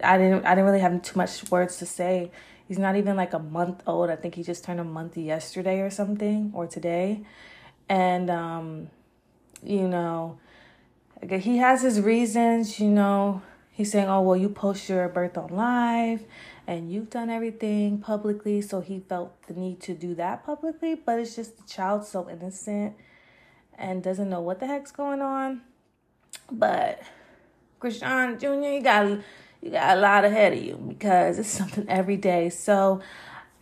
I 0.01 0.17
didn't 0.17 0.45
I 0.45 0.51
didn't 0.51 0.65
really 0.65 0.79
have 0.79 1.01
too 1.01 1.17
much 1.17 1.51
words 1.51 1.75
to 1.77 1.85
say. 1.85 2.31
He's 2.69 2.77
not 2.77 2.95
even 2.95 3.17
like 3.17 3.33
a 3.33 3.39
month 3.39 3.83
old. 3.85 4.09
I 4.09 4.15
think 4.15 4.35
he 4.35 4.43
just 4.43 4.63
turned 4.63 4.79
a 4.79 4.85
month 4.85 5.17
yesterday 5.17 5.81
or 5.81 5.89
something 5.89 6.51
or 6.53 6.67
today 6.67 7.25
and 7.89 8.29
um, 8.29 8.89
you 9.63 9.87
know, 9.87 10.37
he 11.27 11.57
has 11.57 11.81
his 11.81 11.99
reasons. 11.99 12.79
You 12.79 12.89
know, 12.89 13.41
he's 13.79 13.93
saying, 13.93 14.09
"Oh, 14.09 14.21
well, 14.21 14.35
you 14.35 14.49
post 14.49 14.89
your 14.89 15.07
birth 15.07 15.37
on 15.37 15.47
live, 15.55 16.25
and 16.67 16.91
you've 16.91 17.09
done 17.09 17.29
everything 17.29 17.99
publicly," 17.99 18.61
so 18.61 18.81
he 18.81 18.99
felt 18.99 19.41
the 19.43 19.53
need 19.53 19.79
to 19.83 19.93
do 19.93 20.13
that 20.15 20.45
publicly. 20.45 20.95
But 20.95 21.17
it's 21.19 21.33
just 21.33 21.55
the 21.55 21.63
child 21.63 22.05
so 22.05 22.29
innocent 22.29 22.95
and 23.77 24.03
doesn't 24.03 24.29
know 24.29 24.41
what 24.41 24.59
the 24.59 24.67
heck's 24.67 24.91
going 24.91 25.21
on. 25.21 25.61
But 26.51 27.01
Chrisean 27.79 28.37
Jr., 28.37 28.67
you 28.67 28.83
got 28.83 29.19
you 29.61 29.71
got 29.71 29.97
a 29.97 30.01
lot 30.01 30.25
ahead 30.25 30.51
of 30.51 30.61
you 30.61 30.75
because 30.75 31.39
it's 31.39 31.47
something 31.61 31.87
every 31.87 32.17
day. 32.17 32.49
So 32.49 32.99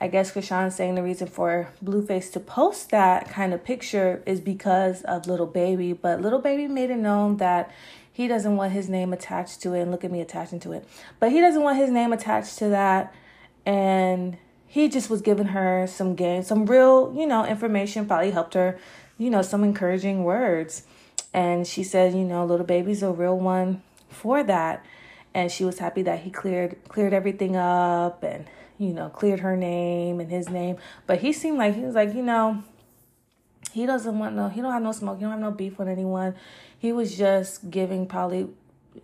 I 0.02 0.08
guess 0.08 0.32
Chrisean's 0.32 0.74
saying 0.74 0.96
the 0.96 1.04
reason 1.04 1.28
for 1.28 1.70
Blueface 1.86 2.32
to 2.32 2.40
post 2.40 2.90
that 2.90 3.30
kind 3.30 3.54
of 3.54 3.64
picture 3.64 4.24
is 4.26 4.42
because 4.42 5.04
of 5.04 5.28
Lil 5.28 5.46
Baby, 5.46 5.94
but 5.94 6.22
Lil 6.22 6.40
Baby 6.40 6.68
made 6.68 6.90
it 6.90 6.98
known 6.98 7.38
that 7.38 7.72
he 8.18 8.28
doesn't 8.28 8.58
want 8.58 8.72
his 8.72 8.90
name 8.90 9.14
attached 9.14 9.62
to 9.62 9.76
it. 9.76 9.82
And 9.82 9.92
look 9.92 10.04
at 10.04 10.12
me 10.12 10.22
attaching 10.22 10.60
to 10.62 10.74
it, 10.74 10.88
but 11.20 11.32
he 11.32 11.40
doesn't 11.40 11.62
want 11.62 11.78
his 11.78 11.92
name 11.92 12.12
attached 12.12 12.58
to 12.58 12.70
that. 12.70 13.14
And 13.64 14.40
he 14.66 14.90
just 14.90 15.08
was 15.12 15.22
giving 15.22 15.46
her 15.48 15.86
some 15.86 16.16
game, 16.16 16.42
some 16.42 16.66
real, 16.66 17.14
you 17.16 17.28
know, 17.28 17.46
information. 17.46 18.08
Probably 18.08 18.32
helped 18.32 18.56
her, 18.56 18.80
you 19.20 19.30
know, 19.30 19.44
some 19.44 19.64
encouraging 19.64 20.24
words. 20.24 20.82
And 21.32 21.68
she 21.68 21.84
said, 21.84 22.14
you 22.16 22.24
know, 22.24 22.44
Lil 22.44 22.64
Baby's 22.64 23.04
a 23.04 23.12
real 23.12 23.38
one 23.38 23.84
for 24.10 24.42
that. 24.42 24.84
And 25.36 25.52
she 25.52 25.64
was 25.64 25.78
happy 25.78 26.02
that 26.02 26.22
he 26.22 26.32
cleared 26.32 26.76
cleared 26.88 27.14
everything 27.14 27.56
up 27.56 28.24
and 28.24 28.48
you 28.80 28.94
know, 28.94 29.10
cleared 29.10 29.42
her 29.42 29.56
name 29.56 30.20
and 30.20 30.32
his 30.32 30.50
name. 30.50 30.78
But 31.06 31.20
he 31.20 31.34
seemed 31.34 31.60
like 31.60 31.76
he 31.76 31.82
was 31.82 31.94
like, 31.94 32.16
you 32.16 32.24
know, 32.24 32.64
he 33.78 33.86
doesn't 33.86 34.18
want 34.18 34.36
no, 34.36 34.50
he 34.50 34.60
don't 34.60 34.74
have 34.74 34.82
no 34.82 34.92
smoke, 34.92 35.20
he 35.20 35.22
don't 35.22 35.34
have 35.34 35.40
no 35.40 35.52
beef 35.52 35.78
with 35.78 35.88
anyone. 35.88 36.34
He 36.80 36.92
was 36.92 37.16
just 37.16 37.70
giving 37.70 38.08
probably, 38.08 38.50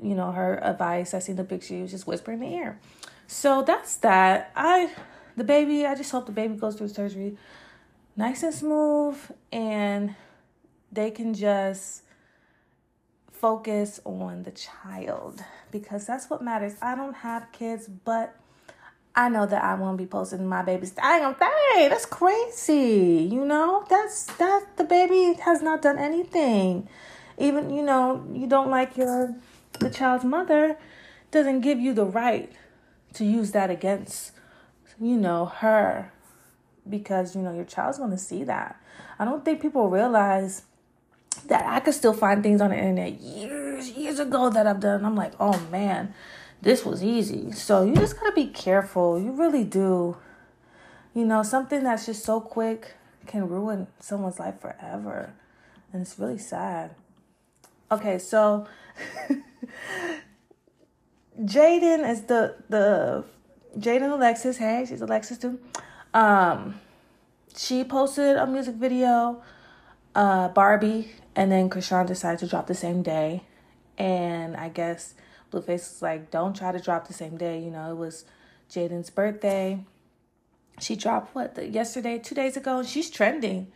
you 0.02 0.16
know, 0.16 0.32
her 0.32 0.60
advice. 0.64 1.14
I 1.14 1.20
seen 1.20 1.36
the 1.36 1.44
picture, 1.44 1.76
he 1.76 1.84
was 1.84 1.92
just 1.92 2.08
whispering 2.08 2.42
in 2.42 2.50
the 2.50 2.56
ear. 2.56 2.80
So 3.28 3.62
that's 3.62 3.98
that. 3.98 4.52
I, 4.56 4.92
the 5.38 5.44
baby, 5.44 5.86
I 5.86 5.94
just 5.94 6.12
hope 6.12 6.26
the 6.26 6.32
baby 6.32 6.56
goes 6.56 6.76
through 6.76 6.88
surgery 6.88 7.38
nice 8.16 8.42
and 8.42 8.52
smooth 8.52 9.16
and 9.52 10.16
they 10.92 11.12
can 11.12 11.36
just 11.36 12.02
focus 13.32 14.00
on 14.06 14.42
the 14.42 14.52
child 14.52 15.44
because 15.70 16.08
that's 16.08 16.32
what 16.32 16.42
matters. 16.42 16.74
I 16.82 16.96
don't 16.96 17.18
have 17.18 17.52
kids, 17.52 17.88
but 17.88 18.36
I 19.16 19.30
know 19.30 19.46
that 19.46 19.64
I 19.64 19.76
won't 19.76 19.98
be 19.98 20.08
posting 20.08 20.48
my 20.48 20.64
baby's 20.64 20.92
dang 20.92 21.36
thing. 21.36 21.90
That's 21.90 22.06
crazy. 22.06 23.30
You 23.32 23.46
know, 23.46 23.86
that's 23.88 24.26
that 24.38 24.78
the 24.78 24.84
baby 24.84 25.40
has 25.42 25.62
not 25.62 25.84
done 25.84 26.00
anything. 26.00 26.88
Even 27.38 27.70
you 27.70 27.84
know, 27.84 28.26
you 28.34 28.48
don't 28.48 28.72
like 28.72 28.98
your 28.98 29.36
the 29.80 29.90
child's 29.90 30.24
mother 30.24 30.78
doesn't 31.30 31.62
give 31.62 31.80
you 31.80 31.94
the 31.94 32.06
right 32.06 32.52
to 33.14 33.26
use 33.26 33.52
that 33.52 33.70
against 33.70 34.32
you 35.00 35.18
know 35.18 35.46
her 35.46 36.12
because 36.88 37.36
you 37.36 37.42
know 37.42 37.54
your 37.54 37.66
child's 37.66 38.00
going 38.00 38.12
to 38.12 38.18
see 38.18 38.44
that. 38.44 38.80
I 39.20 39.26
don't 39.26 39.46
think 39.46 39.62
people 39.62 39.90
realize 39.90 40.64
that 41.48 41.66
I 41.66 41.80
could 41.80 41.94
still 41.94 42.14
find 42.14 42.42
things 42.42 42.62
on 42.62 42.72
the 42.72 42.78
internet 42.78 43.20
years 43.20 43.92
years 43.92 44.20
ago 44.20 44.50
that 44.50 44.66
I've 44.66 44.80
done. 44.80 45.06
I'm 45.06 45.16
like, 45.16 45.34
"Oh 45.40 45.60
man, 45.72 46.14
this 46.64 46.86
was 46.86 47.04
easy. 47.04 47.52
So 47.52 47.84
you 47.84 47.94
just 47.94 48.18
gotta 48.18 48.32
be 48.32 48.48
careful. 48.48 49.20
You 49.20 49.32
really 49.32 49.66
do. 49.66 50.18
You 51.14 51.26
know, 51.26 51.44
something 51.44 51.84
that's 51.84 52.06
just 52.06 52.24
so 52.24 52.40
quick 52.40 52.96
can 53.28 53.48
ruin 53.48 53.88
someone's 54.00 54.40
life 54.40 54.60
forever. 54.62 55.34
And 55.92 56.02
it's 56.02 56.18
really 56.18 56.38
sad. 56.38 56.96
Okay, 57.92 58.18
so 58.18 58.66
Jaidyn 61.40 62.10
is 62.10 62.22
the 62.24 62.56
the 62.70 63.26
Jaidyn 63.78 64.12
Alexis. 64.12 64.58
Hey, 64.58 64.86
she's 64.88 65.02
Alexis 65.02 65.38
too. 65.38 65.60
Um, 66.14 66.80
she 67.56 67.84
posted 67.84 68.38
a 68.38 68.48
music 68.48 68.76
video, 68.76 69.44
uh, 70.16 70.48
Barbie, 70.48 71.12
and 71.36 71.52
then 71.52 71.70
Chrisean 71.70 72.08
decided 72.08 72.40
to 72.40 72.48
drop 72.48 72.68
the 72.68 72.74
same 72.74 73.04
day, 73.04 73.44
and 73.98 74.56
I 74.56 74.70
guess 74.70 75.14
Blueface 75.54 75.92
was 75.92 76.02
like, 76.02 76.32
don't 76.32 76.56
try 76.56 76.72
to 76.72 76.80
drop 76.80 77.08
the 77.08 77.14
same 77.14 77.38
day. 77.38 77.60
You 77.60 77.72
know, 77.72 77.92
it 77.92 77.98
was 77.98 78.26
Jaidyn's 78.70 79.10
birthday. 79.10 79.80
She 80.80 80.96
dropped 80.96 81.36
what 81.36 81.56
the, 81.56 81.68
yesterday, 81.68 82.18
two 82.18 82.36
days 82.36 82.58
ago. 82.58 82.84
She's 82.84 83.10
trending. 83.10 83.72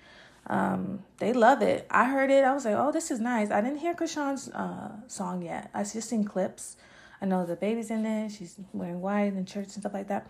Um, 0.47 1.03
they 1.17 1.33
love 1.33 1.61
it. 1.61 1.85
I 1.91 2.05
heard 2.05 2.31
it. 2.31 2.43
I 2.43 2.53
was 2.53 2.65
like, 2.65 2.75
oh, 2.75 2.91
this 2.91 3.11
is 3.11 3.19
nice. 3.19 3.51
I 3.51 3.61
didn't 3.61 3.79
hear 3.79 3.93
Chrisean's 3.93 4.49
uh, 4.49 4.91
song 5.07 5.43
yet. 5.43 5.69
I 5.73 5.83
just 5.83 6.09
seen 6.09 6.23
clips. 6.23 6.77
I 7.21 7.25
know 7.25 7.45
the 7.45 7.55
baby's 7.55 7.91
in 7.91 8.05
it. 8.05 8.31
She's 8.31 8.55
wearing 8.73 9.01
white 9.01 9.33
in 9.33 9.45
church 9.45 9.65
and 9.65 9.83
stuff 9.83 9.93
like 9.93 10.07
that. 10.07 10.27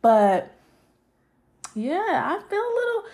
But 0.00 0.54
yeah, 1.74 1.96
I 2.00 2.40
feel 2.48 2.58
a 2.58 2.74
little. 2.74 3.04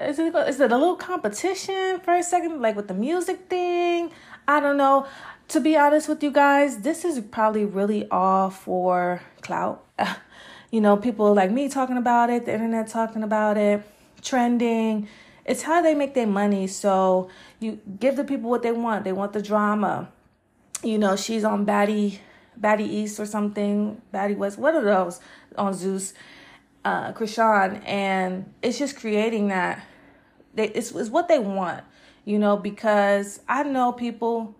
Is 0.00 0.18
it, 0.18 0.48
is 0.48 0.60
it 0.60 0.72
a 0.72 0.76
little 0.76 0.96
competition 0.96 2.00
for 2.00 2.14
a 2.14 2.22
second, 2.22 2.60
like 2.60 2.76
with 2.76 2.88
the 2.88 2.94
music 2.94 3.46
thing? 3.48 4.10
I 4.46 4.60
don't 4.60 4.76
know 4.76 5.06
to 5.50 5.60
be 5.60 5.76
honest 5.76 6.08
with 6.08 6.22
you 6.22 6.30
guys, 6.30 6.78
this 6.78 7.04
is 7.04 7.18
probably 7.18 7.64
really 7.64 8.08
all 8.08 8.50
for 8.50 9.20
clout. 9.42 9.84
you 10.70 10.80
know, 10.80 10.96
people 10.96 11.34
like 11.34 11.50
me 11.50 11.68
talking 11.68 11.96
about 11.96 12.30
it, 12.30 12.46
the 12.46 12.52
internet 12.52 12.86
talking 12.86 13.24
about 13.24 13.56
it, 13.56 13.82
trending. 14.22 15.08
It's 15.44 15.62
how 15.62 15.82
they 15.82 15.92
make 15.94 16.14
their 16.14 16.28
money. 16.28 16.68
So 16.68 17.28
you 17.58 17.80
give 17.98 18.14
the 18.14 18.22
people 18.22 18.48
what 18.48 18.62
they 18.62 18.70
want. 18.70 19.02
They 19.02 19.12
want 19.12 19.32
the 19.32 19.42
drama. 19.42 20.12
You 20.84 20.98
know, 20.98 21.16
she's 21.16 21.42
on 21.42 21.64
Batty, 21.64 22.20
Batty 22.56 22.84
East 22.84 23.18
or 23.18 23.26
something, 23.26 24.00
Batty 24.12 24.36
West, 24.36 24.56
what 24.56 24.76
are 24.76 24.84
those 24.84 25.20
on 25.58 25.74
Zeus, 25.74 26.14
uh, 26.84 27.12
Chrisean, 27.12 27.82
and 27.84 28.52
it's 28.62 28.78
just 28.78 28.96
creating 28.96 29.48
that. 29.48 29.84
They, 30.54 30.68
it's, 30.68 30.92
it's 30.92 31.10
what 31.10 31.26
they 31.26 31.38
want, 31.40 31.82
you 32.24 32.38
know, 32.38 32.56
because 32.56 33.40
I 33.48 33.64
know 33.64 33.92
people 33.92 34.54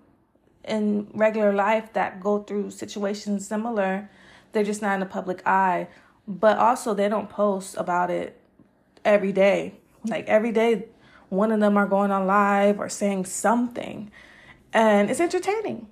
in 0.64 1.08
regular 1.14 1.52
life 1.52 1.92
that 1.94 2.20
go 2.20 2.42
through 2.42 2.70
situations 2.70 3.46
similar. 3.46 4.10
They're 4.52 4.64
just 4.64 4.82
not 4.82 4.94
in 4.94 5.00
the 5.00 5.06
public 5.06 5.46
eye. 5.46 5.88
But 6.26 6.58
also, 6.58 6.94
they 6.94 7.08
don't 7.08 7.28
post 7.28 7.76
about 7.76 8.10
it 8.10 8.40
every 9.04 9.32
day. 9.32 9.74
Like 10.04 10.26
every 10.28 10.52
day, 10.52 10.86
one 11.28 11.52
of 11.52 11.60
them 11.60 11.76
are 11.76 11.86
going 11.86 12.10
on 12.10 12.26
live 12.26 12.78
or 12.78 12.88
saying 12.88 13.24
something. 13.24 14.10
And 14.72 15.10
it's 15.10 15.20
entertaining. 15.20 15.88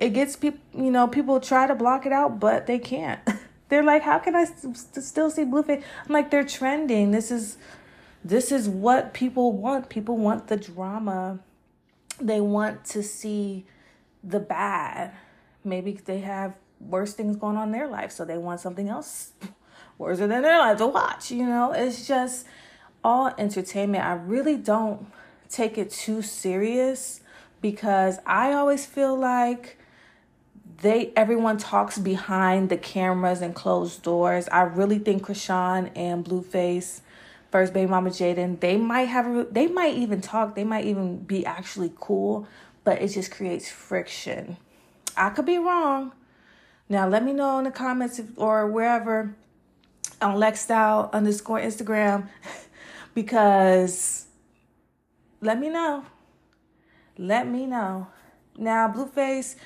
It 0.00 0.10
gets 0.10 0.36
people, 0.36 0.60
you 0.76 0.90
know, 0.90 1.06
people 1.06 1.38
try 1.40 1.66
to 1.66 1.74
block 1.74 2.04
it 2.06 2.12
out, 2.12 2.40
but 2.40 2.66
they 2.66 2.78
can't. 2.78 3.20
they're 3.68 3.84
like, 3.84 4.02
how 4.02 4.18
can 4.18 4.34
I 4.34 4.44
st- 4.44 4.76
still 4.76 5.30
see 5.30 5.44
Blueface? 5.44 5.82
I'm 6.04 6.12
like, 6.12 6.30
they're 6.30 6.44
trending. 6.44 7.12
This 7.12 7.30
is, 7.30 7.56
this 8.24 8.50
is 8.50 8.68
what 8.68 9.14
people 9.14 9.52
want. 9.52 9.88
People 9.88 10.16
want 10.16 10.48
the 10.48 10.56
drama. 10.56 11.38
They 12.20 12.40
want 12.40 12.84
to 12.86 13.02
see 13.02 13.66
the 14.26 14.40
bad. 14.40 15.12
Maybe 15.62 15.92
they 15.92 16.20
have 16.20 16.54
worse 16.80 17.14
things 17.14 17.36
going 17.36 17.56
on 17.56 17.68
in 17.68 17.72
their 17.72 17.88
life, 17.88 18.12
so 18.12 18.24
they 18.24 18.38
want 18.38 18.60
something 18.60 18.88
else 18.88 19.32
worse 19.98 20.18
than 20.18 20.30
their 20.30 20.58
life 20.58 20.78
to 20.78 20.86
watch. 20.86 21.30
You 21.30 21.46
know, 21.46 21.72
it's 21.72 22.06
just 22.06 22.46
all 23.02 23.32
entertainment. 23.38 24.04
I 24.04 24.14
really 24.14 24.56
don't 24.56 25.06
take 25.48 25.78
it 25.78 25.90
too 25.90 26.22
serious 26.22 27.20
because 27.60 28.18
I 28.26 28.52
always 28.52 28.86
feel 28.86 29.16
like 29.16 29.78
they 30.82 31.12
everyone 31.16 31.56
talks 31.56 31.98
behind 31.98 32.68
the 32.68 32.76
cameras 32.76 33.40
and 33.40 33.54
closed 33.54 34.02
doors. 34.02 34.48
I 34.48 34.62
really 34.62 34.98
think 34.98 35.26
Chrisean 35.26 35.90
and 35.94 36.24
Blueface, 36.24 37.00
first 37.50 37.72
baby 37.72 37.90
mama 37.90 38.10
Jaidyn, 38.10 38.60
they 38.60 38.76
might 38.76 39.08
have 39.08 39.52
they 39.52 39.66
might 39.66 39.94
even 39.94 40.20
talk. 40.20 40.54
They 40.54 40.64
might 40.64 40.84
even 40.84 41.18
be 41.18 41.46
actually 41.46 41.92
cool, 41.98 42.46
but 42.84 43.00
it 43.02 43.08
just 43.08 43.30
creates 43.30 43.68
friction. 43.68 44.56
I 45.16 45.30
could 45.30 45.46
be 45.46 45.58
wrong. 45.58 46.12
Now 46.88 47.08
let 47.08 47.24
me 47.24 47.32
know 47.32 47.58
in 47.58 47.64
the 47.64 47.70
comments 47.70 48.18
if, 48.18 48.26
or 48.36 48.66
wherever 48.66 49.34
on 50.20 50.36
Lexstyle 50.36 51.10
underscore 51.12 51.58
Instagram 51.58 52.28
because 53.14 54.26
let 55.40 55.58
me 55.58 55.68
know. 55.68 56.04
Let 57.16 57.48
me 57.48 57.66
know. 57.66 58.08
Now 58.56 58.88
Blueface, 58.88 59.56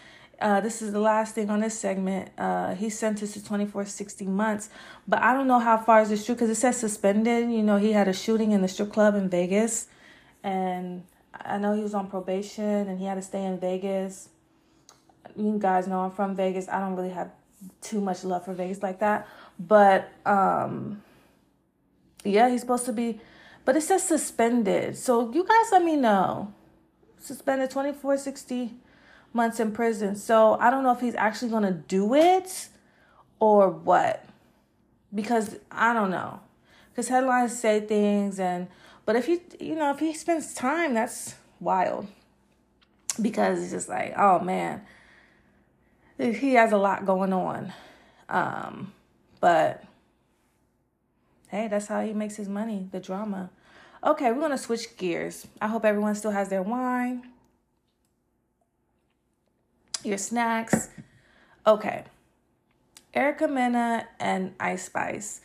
uh, 0.41 0.61
this 0.61 0.81
is 0.81 0.93
the 0.93 1.01
last 1.01 1.35
thing 1.35 1.51
on 1.51 1.61
this 1.61 1.79
segment. 1.79 2.31
Uh, 2.39 2.75
he's 2.75 2.99
sentenced 2.99 3.35
to 3.35 3.45
24, 3.45 3.87
60 3.87 4.27
months, 4.27 4.71
but 5.07 5.21
I 5.21 5.33
don't 5.33 5.49
know 5.49 5.59
how 5.59 5.77
far 5.77 6.03
is 6.03 6.11
this 6.11 6.25
true 6.25 6.35
because 6.35 6.51
it 6.51 6.55
says 6.55 6.77
suspended. 6.77 7.51
You 7.51 7.63
know, 7.63 7.77
he 7.79 7.93
had 7.93 8.07
a 8.07 8.13
shooting 8.13 8.53
in 8.53 8.63
the 8.63 8.69
strip 8.69 8.93
club 8.93 9.15
in 9.15 9.29
Vegas, 9.29 9.89
and 10.43 11.03
I 11.49 11.59
know 11.59 11.75
he 11.75 11.83
was 11.83 11.95
on 11.95 12.09
probation 12.09 12.89
and 12.89 12.99
he 12.99 13.07
had 13.07 13.15
to 13.15 13.23
stay 13.23 13.45
in 13.45 13.59
Vegas. 13.59 14.29
You 15.37 15.59
guys 15.59 15.87
know 15.87 16.01
I'm 16.01 16.11
from 16.11 16.35
Vegas. 16.37 16.69
I 16.69 16.81
don't 16.81 16.97
really 16.97 17.11
have 17.11 17.31
too 17.81 18.01
much 18.01 18.25
love 18.25 18.45
for 18.45 18.53
Vegas 18.53 18.83
like 18.83 19.01
that. 19.01 19.27
But 19.59 20.11
um 20.27 21.03
yeah, 22.25 22.49
he's 22.49 22.61
supposed 22.61 22.85
to 22.87 22.93
be 22.93 23.21
but 23.65 23.77
it 23.77 23.83
says 23.83 24.03
suspended. 24.03 24.97
So 24.97 25.31
you 25.33 25.45
guys 25.45 25.73
let 25.73 25.83
me 25.83 25.97
know. 25.97 26.53
Suspended 27.19 27.71
24 27.71 28.17
60 28.17 28.75
months 29.33 29.61
in 29.61 29.73
prison. 29.73 30.17
So 30.17 30.55
I 30.55 30.71
don't 30.71 30.83
know 30.83 30.93
if 30.93 31.01
he's 31.01 31.15
actually 31.15 31.51
going 31.51 31.65
to 31.65 31.73
do 31.73 32.15
it 32.15 32.69
or 33.39 33.69
what. 33.69 34.25
Because 35.15 35.57
I 35.71 35.93
don't 35.93 36.11
know. 36.11 36.41
Cuz 36.95 37.09
headlines 37.09 37.59
say 37.59 37.81
things 37.81 38.41
and 38.41 38.69
but 39.09 39.17
if 39.17 39.25
he, 39.25 39.41
you 39.59 39.75
know, 39.75 39.91
if 39.91 40.01
he 40.01 40.13
spends 40.13 40.53
time, 40.53 40.93
that's 40.93 41.35
wild. 41.61 42.07
Because 43.21 43.63
it's 43.63 43.73
just 43.73 43.89
like, 43.89 44.15
oh 44.17 44.39
man, 44.41 44.83
he 46.19 46.55
has 46.55 46.73
a 46.73 46.77
lot 46.77 47.05
going 47.05 47.33
on. 47.33 47.73
Um, 48.29 48.93
but 49.41 49.83
hey, 51.49 51.69
that's 51.69 51.87
how 51.87 52.03
he 52.03 52.13
makes 52.13 52.37
his 52.37 52.49
money, 52.49 52.89
the 52.93 53.01
drama. 53.01 53.51
Okay, 54.05 54.31
we're 54.31 54.41
gonna 54.41 54.59
switch 54.59 54.97
gears. 54.97 55.47
I 55.61 55.69
hope 55.69 55.85
everyone 55.85 56.15
still 56.15 56.31
has 56.31 56.49
their 56.49 56.63
wine, 56.63 57.29
your 60.05 60.19
snacks. 60.19 60.91
Okay. 61.67 62.05
Erica 63.15 63.49
Mena 63.49 64.07
and 64.21 64.55
Ice 64.61 64.85
Spice. 64.85 65.41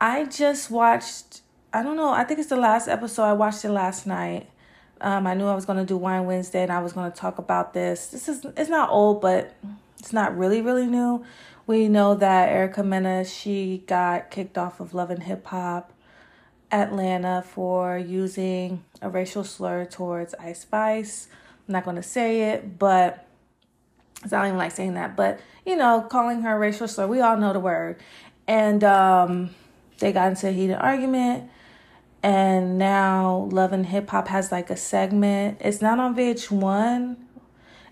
I 0.00 0.24
just 0.24 0.70
watched 0.70 1.42
I 1.74 1.82
don't 1.82 1.96
know. 1.96 2.10
I 2.10 2.24
think 2.24 2.38
it's 2.38 2.50
the 2.50 2.56
last 2.56 2.86
episode. 2.86 3.22
I 3.22 3.32
watched 3.32 3.64
it 3.64 3.70
last 3.70 4.06
night. 4.06 4.48
Um, 5.02 5.26
I 5.26 5.34
knew 5.34 5.46
I 5.46 5.54
was 5.54 5.66
going 5.66 5.78
to 5.78 5.84
do 5.84 5.96
Wine 5.96 6.26
Wednesday 6.26 6.62
and 6.62 6.70
I 6.70 6.80
was 6.80 6.92
going 6.92 7.10
to 7.10 7.16
talk 7.16 7.38
about 7.38 7.74
this. 7.74 8.06
This 8.08 8.28
is 8.28 8.46
it's 8.56 8.70
not 8.70 8.88
old, 8.90 9.20
but 9.20 9.54
it's 9.98 10.12
not 10.12 10.36
really 10.36 10.62
really 10.62 10.86
new. 10.86 11.24
We 11.66 11.88
know 11.88 12.14
that 12.14 12.48
Erica 12.48 12.82
Mena 12.82 13.24
she 13.24 13.84
got 13.86 14.30
kicked 14.30 14.56
off 14.56 14.80
of 14.80 14.94
Love 14.94 15.10
and 15.10 15.22
Hip 15.24 15.46
Hop 15.46 15.92
Atlanta 16.70 17.44
for 17.46 17.98
using 17.98 18.84
a 19.00 19.10
racial 19.10 19.44
slur 19.44 19.84
towards 19.84 20.34
Ice 20.34 20.60
Spice. 20.60 21.28
I'm 21.68 21.72
not 21.72 21.84
going 21.84 21.96
to 21.96 22.02
say 22.02 22.52
it, 22.52 22.78
but 22.78 23.26
I 24.24 24.28
don't 24.28 24.46
even 24.46 24.58
like 24.58 24.72
saying 24.72 24.94
that. 24.94 25.16
But 25.16 25.40
you 25.66 25.76
know, 25.76 26.06
calling 26.08 26.42
her 26.42 26.56
a 26.56 26.58
racial 26.58 26.86
slur, 26.86 27.06
we 27.06 27.20
all 27.20 27.36
know 27.36 27.52
the 27.52 27.60
word. 27.60 28.00
And 28.46 28.82
um, 28.84 29.50
they 29.98 30.12
got 30.12 30.28
into 30.28 30.48
a 30.48 30.52
heated 30.52 30.76
argument 30.76 31.50
and 32.22 32.78
now 32.78 33.48
Love 33.50 33.72
and 33.72 33.86
Hip 33.86 34.10
Hop 34.10 34.28
has 34.28 34.52
like 34.52 34.70
a 34.70 34.76
segment. 34.76 35.58
It's 35.60 35.82
not 35.82 35.98
on 35.98 36.14
VH1. 36.14 37.16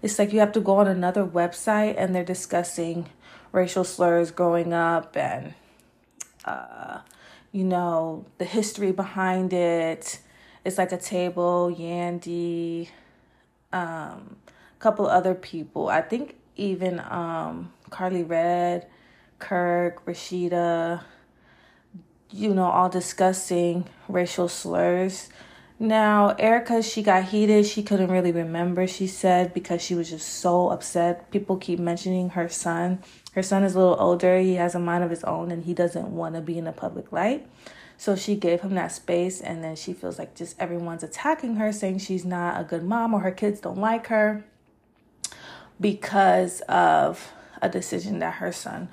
It's 0.02 0.18
like 0.18 0.32
you 0.32 0.40
have 0.40 0.52
to 0.52 0.60
go 0.60 0.76
on 0.76 0.86
another 0.86 1.26
website 1.26 1.94
and 1.98 2.14
they're 2.14 2.24
discussing 2.24 3.10
racial 3.52 3.84
slurs 3.84 4.30
growing 4.30 4.72
up 4.72 5.16
and 5.16 5.54
uh, 6.44 7.00
you 7.52 7.64
know, 7.64 8.24
the 8.38 8.44
history 8.44 8.92
behind 8.92 9.52
it. 9.52 10.20
It's 10.64 10.78
like 10.78 10.92
a 10.92 10.98
table, 10.98 11.74
Yandy, 11.76 12.88
um, 13.72 14.36
a 14.46 14.78
couple 14.78 15.06
other 15.06 15.34
people. 15.34 15.88
I 15.88 16.02
think 16.02 16.36
even 16.56 17.00
um, 17.00 17.72
Karlie 17.90 18.28
Redd, 18.28 18.86
Kirk, 19.38 20.04
Rasheeda, 20.04 21.02
you 22.32 22.54
know, 22.54 22.64
all 22.64 22.88
discussing 22.88 23.86
racial 24.08 24.48
slurs. 24.48 25.28
Now, 25.78 26.36
Erica, 26.38 26.82
she 26.82 27.02
got 27.02 27.24
heated. 27.24 27.64
She 27.64 27.82
couldn't 27.82 28.10
really 28.10 28.32
remember, 28.32 28.86
she 28.86 29.06
said, 29.06 29.54
because 29.54 29.80
she 29.80 29.94
was 29.94 30.10
just 30.10 30.28
so 30.28 30.68
upset. 30.68 31.30
People 31.30 31.56
keep 31.56 31.78
mentioning 31.78 32.30
her 32.30 32.48
son. 32.50 33.02
Her 33.32 33.42
son 33.42 33.64
is 33.64 33.74
a 33.74 33.78
little 33.78 33.96
older. 33.98 34.38
He 34.38 34.56
has 34.56 34.74
a 34.74 34.78
mind 34.78 35.04
of 35.04 35.10
his 35.10 35.24
own 35.24 35.50
and 35.50 35.64
he 35.64 35.72
doesn't 35.72 36.08
want 36.08 36.34
to 36.34 36.42
be 36.42 36.58
in 36.58 36.64
the 36.64 36.72
public 36.72 37.12
light. 37.12 37.46
So 37.96 38.16
she 38.16 38.34
gave 38.34 38.62
him 38.62 38.76
that 38.76 38.92
space, 38.92 39.42
and 39.42 39.62
then 39.62 39.76
she 39.76 39.92
feels 39.92 40.18
like 40.18 40.34
just 40.34 40.58
everyone's 40.58 41.02
attacking 41.02 41.56
her, 41.56 41.70
saying 41.70 41.98
she's 41.98 42.24
not 42.24 42.58
a 42.58 42.64
good 42.64 42.82
mom 42.82 43.12
or 43.12 43.20
her 43.20 43.30
kids 43.30 43.60
don't 43.60 43.76
like 43.76 44.06
her 44.06 44.42
because 45.78 46.62
of 46.62 47.32
a 47.60 47.68
decision 47.68 48.18
that 48.20 48.36
her 48.36 48.52
son 48.52 48.88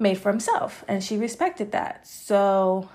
made 0.00 0.18
for 0.18 0.30
himself. 0.30 0.84
And 0.88 1.04
she 1.04 1.16
respected 1.16 1.72
that. 1.72 2.06
So 2.06 2.88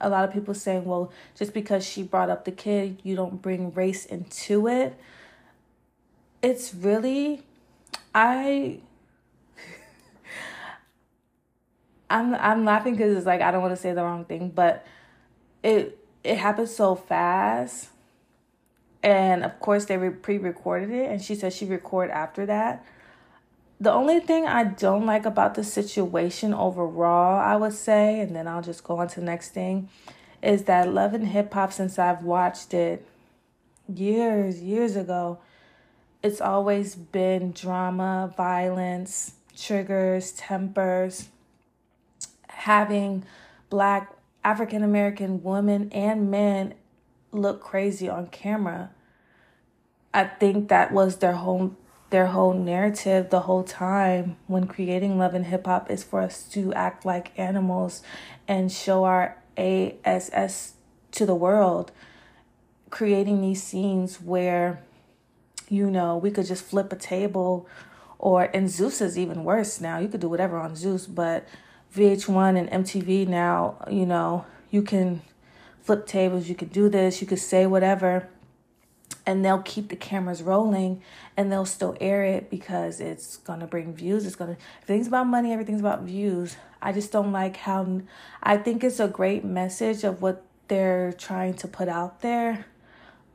a 0.00 0.08
lot 0.08 0.24
of 0.24 0.32
people 0.32 0.52
saying, 0.52 0.84
well, 0.84 1.12
just 1.36 1.54
because 1.54 1.86
she 1.86 2.02
brought 2.02 2.28
up 2.28 2.44
the 2.44 2.50
kid, 2.50 2.98
you 3.04 3.14
don't 3.14 3.40
bring 3.40 3.72
race 3.72 4.04
into 4.04 4.66
it. 4.66 4.98
It's 6.42 6.74
really, 6.74 7.44
I 8.14 8.80
I'm 12.10 12.34
I'm 12.34 12.64
laughing 12.64 12.96
because 12.96 13.16
it's 13.16 13.26
like 13.26 13.40
I 13.40 13.52
don't 13.52 13.62
want 13.62 13.76
to 13.76 13.80
say 13.80 13.92
the 13.92 14.02
wrong 14.02 14.24
thing, 14.24 14.50
but 14.50 14.84
it 15.62 15.98
it 16.24 16.36
happened 16.36 16.68
so 16.68 16.96
fast, 16.96 17.90
and 19.04 19.44
of 19.44 19.60
course 19.60 19.84
they 19.84 19.96
pre-recorded 20.10 20.90
it, 20.90 21.10
and 21.10 21.22
she 21.22 21.36
said 21.36 21.52
she 21.52 21.64
recorded 21.64 22.12
after 22.12 22.44
that. 22.46 22.84
The 23.82 23.92
only 23.92 24.20
thing 24.20 24.46
I 24.46 24.62
don't 24.62 25.06
like 25.06 25.26
about 25.26 25.56
the 25.56 25.64
situation 25.64 26.54
overall, 26.54 27.40
I 27.40 27.56
would 27.56 27.72
say, 27.72 28.20
and 28.20 28.36
then 28.36 28.46
I'll 28.46 28.62
just 28.62 28.84
go 28.84 28.98
on 28.98 29.08
to 29.08 29.18
the 29.18 29.26
next 29.26 29.48
thing, 29.48 29.88
is 30.40 30.62
that 30.64 30.94
Love 30.94 31.14
and 31.14 31.26
Hip 31.26 31.52
Hop 31.52 31.72
since 31.72 31.98
I've 31.98 32.22
watched 32.22 32.74
it 32.74 33.04
years 33.92 34.62
years 34.62 34.94
ago, 34.94 35.40
it's 36.22 36.40
always 36.40 36.94
been 36.94 37.50
drama, 37.50 38.32
violence, 38.36 39.34
triggers, 39.56 40.30
tempers 40.30 41.28
having 42.50 43.24
black 43.68 44.14
African 44.44 44.84
American 44.84 45.42
women 45.42 45.90
and 45.90 46.30
men 46.30 46.74
look 47.32 47.60
crazy 47.60 48.08
on 48.08 48.28
camera. 48.28 48.90
I 50.14 50.22
think 50.22 50.68
that 50.68 50.92
was 50.92 51.16
their 51.16 51.32
whole 51.32 51.74
their 52.12 52.28
whole 52.28 52.52
narrative 52.52 53.30
the 53.30 53.40
whole 53.40 53.64
time 53.64 54.36
when 54.46 54.68
creating 54.68 55.18
love 55.18 55.34
and 55.34 55.46
hip 55.46 55.66
hop 55.66 55.90
is 55.90 56.04
for 56.04 56.20
us 56.20 56.44
to 56.44 56.72
act 56.74 57.04
like 57.04 57.36
animals 57.36 58.02
and 58.46 58.70
show 58.70 59.02
our 59.04 59.36
ASS 59.56 60.74
to 61.10 61.26
the 61.26 61.34
world. 61.34 61.90
Creating 62.90 63.40
these 63.40 63.62
scenes 63.62 64.20
where 64.20 64.82
you 65.72 65.90
know, 65.90 66.18
we 66.18 66.30
could 66.30 66.46
just 66.46 66.64
flip 66.64 66.92
a 66.92 66.96
table 66.96 67.66
or 68.18 68.50
and 68.54 68.68
Zeus 68.68 69.00
is 69.00 69.18
even 69.18 69.42
worse 69.42 69.80
now. 69.80 69.98
You 69.98 70.08
could 70.08 70.20
do 70.20 70.28
whatever 70.28 70.58
on 70.58 70.76
Zeus, 70.76 71.06
but 71.06 71.48
VH1 71.96 72.58
and 72.58 72.84
MTV 72.84 73.26
now, 73.26 73.82
you 73.90 74.04
know, 74.04 74.44
you 74.70 74.82
can 74.82 75.22
flip 75.82 76.06
tables, 76.06 76.48
you 76.48 76.54
could 76.54 76.72
do 76.72 76.88
this, 76.88 77.20
you 77.20 77.26
could 77.26 77.38
say 77.38 77.66
whatever, 77.66 78.28
and 79.24 79.44
they'll 79.44 79.62
keep 79.62 79.88
the 79.88 79.96
cameras 79.96 80.42
rolling 80.42 81.02
and 81.36 81.50
they'll 81.50 81.64
still 81.64 81.96
air 82.00 82.24
it 82.24 82.50
because 82.50 83.00
it's 83.00 83.36
gonna 83.38 83.66
bring 83.66 83.94
views. 83.94 84.26
It's 84.26 84.36
gonna, 84.36 84.56
everything's 84.82 85.06
about 85.06 85.26
money, 85.26 85.52
everything's 85.52 85.80
about 85.80 86.02
views. 86.02 86.56
I 86.80 86.92
just 86.92 87.12
don't 87.12 87.32
like 87.32 87.56
how, 87.56 88.02
I 88.42 88.56
think 88.56 88.82
it's 88.82 89.00
a 89.00 89.08
great 89.08 89.44
message 89.44 90.02
of 90.04 90.22
what 90.22 90.44
they're 90.68 91.12
trying 91.12 91.54
to 91.54 91.68
put 91.68 91.88
out 91.88 92.22
there, 92.22 92.66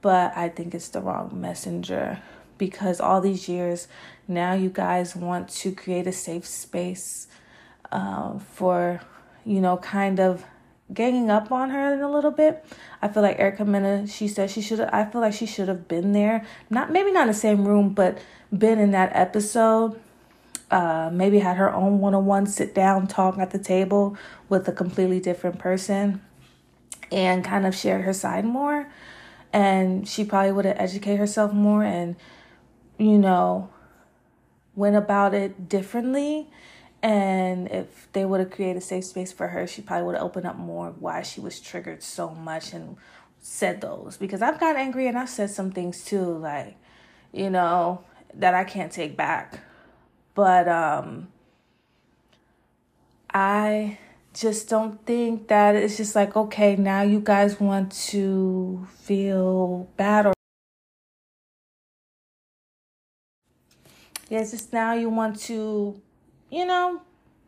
but 0.02 0.36
I 0.36 0.50
think 0.50 0.76
it's 0.76 0.90
the 0.90 1.02
wrong 1.02 1.32
messenger 1.34 2.22
because 2.58 3.00
all 3.00 3.22
these 3.22 3.48
years 3.48 3.88
now 4.28 4.54
you 4.54 4.70
guys 4.70 5.16
want 5.16 5.48
to 5.50 5.72
create 5.72 6.08
a 6.08 6.12
safe 6.12 6.46
space 6.46 7.28
uh, 7.92 8.38
for, 8.40 9.00
you 9.46 9.62
know, 9.62 9.78
kind 9.78 10.20
of 10.20 10.44
ganging 10.94 11.30
up 11.30 11.52
on 11.52 11.70
her 11.70 11.94
in 11.94 12.02
a 12.02 12.12
little 12.12 12.32
bit. 12.32 12.66
I 13.02 13.08
feel 13.08 13.24
like 13.24 13.40
Erica 13.40 13.66
Mena, 13.66 14.08
she 14.08 14.28
said 14.28 14.50
she 14.50 14.62
should 14.62 14.80
I 14.80 15.06
feel 15.06 15.22
like 15.22 15.34
she 15.34 15.46
should 15.46 15.68
have 15.68 15.88
been 15.88 16.14
there. 16.14 16.46
Not 16.70 16.92
maybe 16.92 17.12
not 17.12 17.24
in 17.24 17.28
the 17.28 17.34
same 17.34 17.68
room, 17.68 17.94
but 17.94 18.18
been 18.56 18.80
in 18.80 18.92
that 18.92 19.12
episode. 19.14 20.00
Uh, 20.70 21.10
maybe 21.14 21.40
had 21.40 21.56
her 21.56 21.74
own 21.74 22.00
one 22.00 22.14
on 22.14 22.26
one 22.26 22.46
sit 22.46 22.76
down 22.76 23.08
talk 23.08 23.38
at 23.38 23.52
the 23.52 23.60
table 23.60 24.18
with 24.50 24.68
a 24.68 24.72
completely 24.72 25.20
different 25.20 25.58
person 25.60 26.22
and 27.10 27.44
kind 27.44 27.66
of 27.66 27.74
shared 27.74 28.02
her 28.02 28.12
side 28.12 28.44
more. 28.44 28.90
And 29.54 30.08
she 30.08 30.26
probably 30.26 30.52
would 30.52 30.66
have 30.66 30.76
educated 30.78 31.20
herself 31.20 31.54
more 31.54 31.84
and, 31.84 32.18
you 32.98 33.18
know, 33.18 33.70
went 34.76 34.98
about 34.98 35.34
it 35.34 35.70
differently 35.70 36.50
and 37.04 37.70
if 37.70 38.08
they 38.14 38.26
would 38.26 38.40
have 38.40 38.50
created 38.50 38.78
a 38.78 38.82
safe 38.82 39.06
space 39.06 39.32
for 39.32 39.50
her, 39.50 39.68
she 39.68 39.82
probably 39.82 40.06
would 40.06 40.16
have 40.16 40.24
opened 40.24 40.48
up 40.48 40.56
more 40.56 40.94
why 41.00 41.22
she 41.22 41.40
was 41.40 41.60
triggered 41.60 42.02
so 42.02 42.30
much 42.30 42.74
and 42.74 42.98
said 43.40 43.82
those. 43.82 44.18
Because 44.18 44.42
I've 44.42 44.60
got 44.60 44.76
angry 44.76 45.08
and 45.08 45.18
I've 45.18 45.30
said 45.30 45.50
some 45.50 45.72
things 45.72 46.04
too, 46.04 46.38
like, 46.38 46.76
you 47.32 47.50
know, 47.50 48.04
that 48.34 48.54
I 48.54 48.64
can't 48.64 48.92
take 48.92 49.16
back. 49.16 49.60
But 50.34 50.68
um 50.68 51.30
I 53.34 54.00
just 54.34 54.70
don't 54.70 55.04
think 55.06 55.48
that 55.48 55.76
it's 55.76 55.98
just 55.98 56.16
like, 56.16 56.36
okay, 56.36 56.76
now 56.76 57.02
you 57.02 57.20
guys 57.20 57.60
want 57.60 57.92
to 57.92 58.88
feel 59.00 59.90
bad 59.98 60.28
or 60.28 60.34
yeah, 64.30 64.40
it's 64.40 64.52
just 64.52 64.74
now 64.74 64.94
you 64.94 65.10
want 65.10 65.40
to 65.42 66.02
you 66.50 66.66
know, 66.66 67.02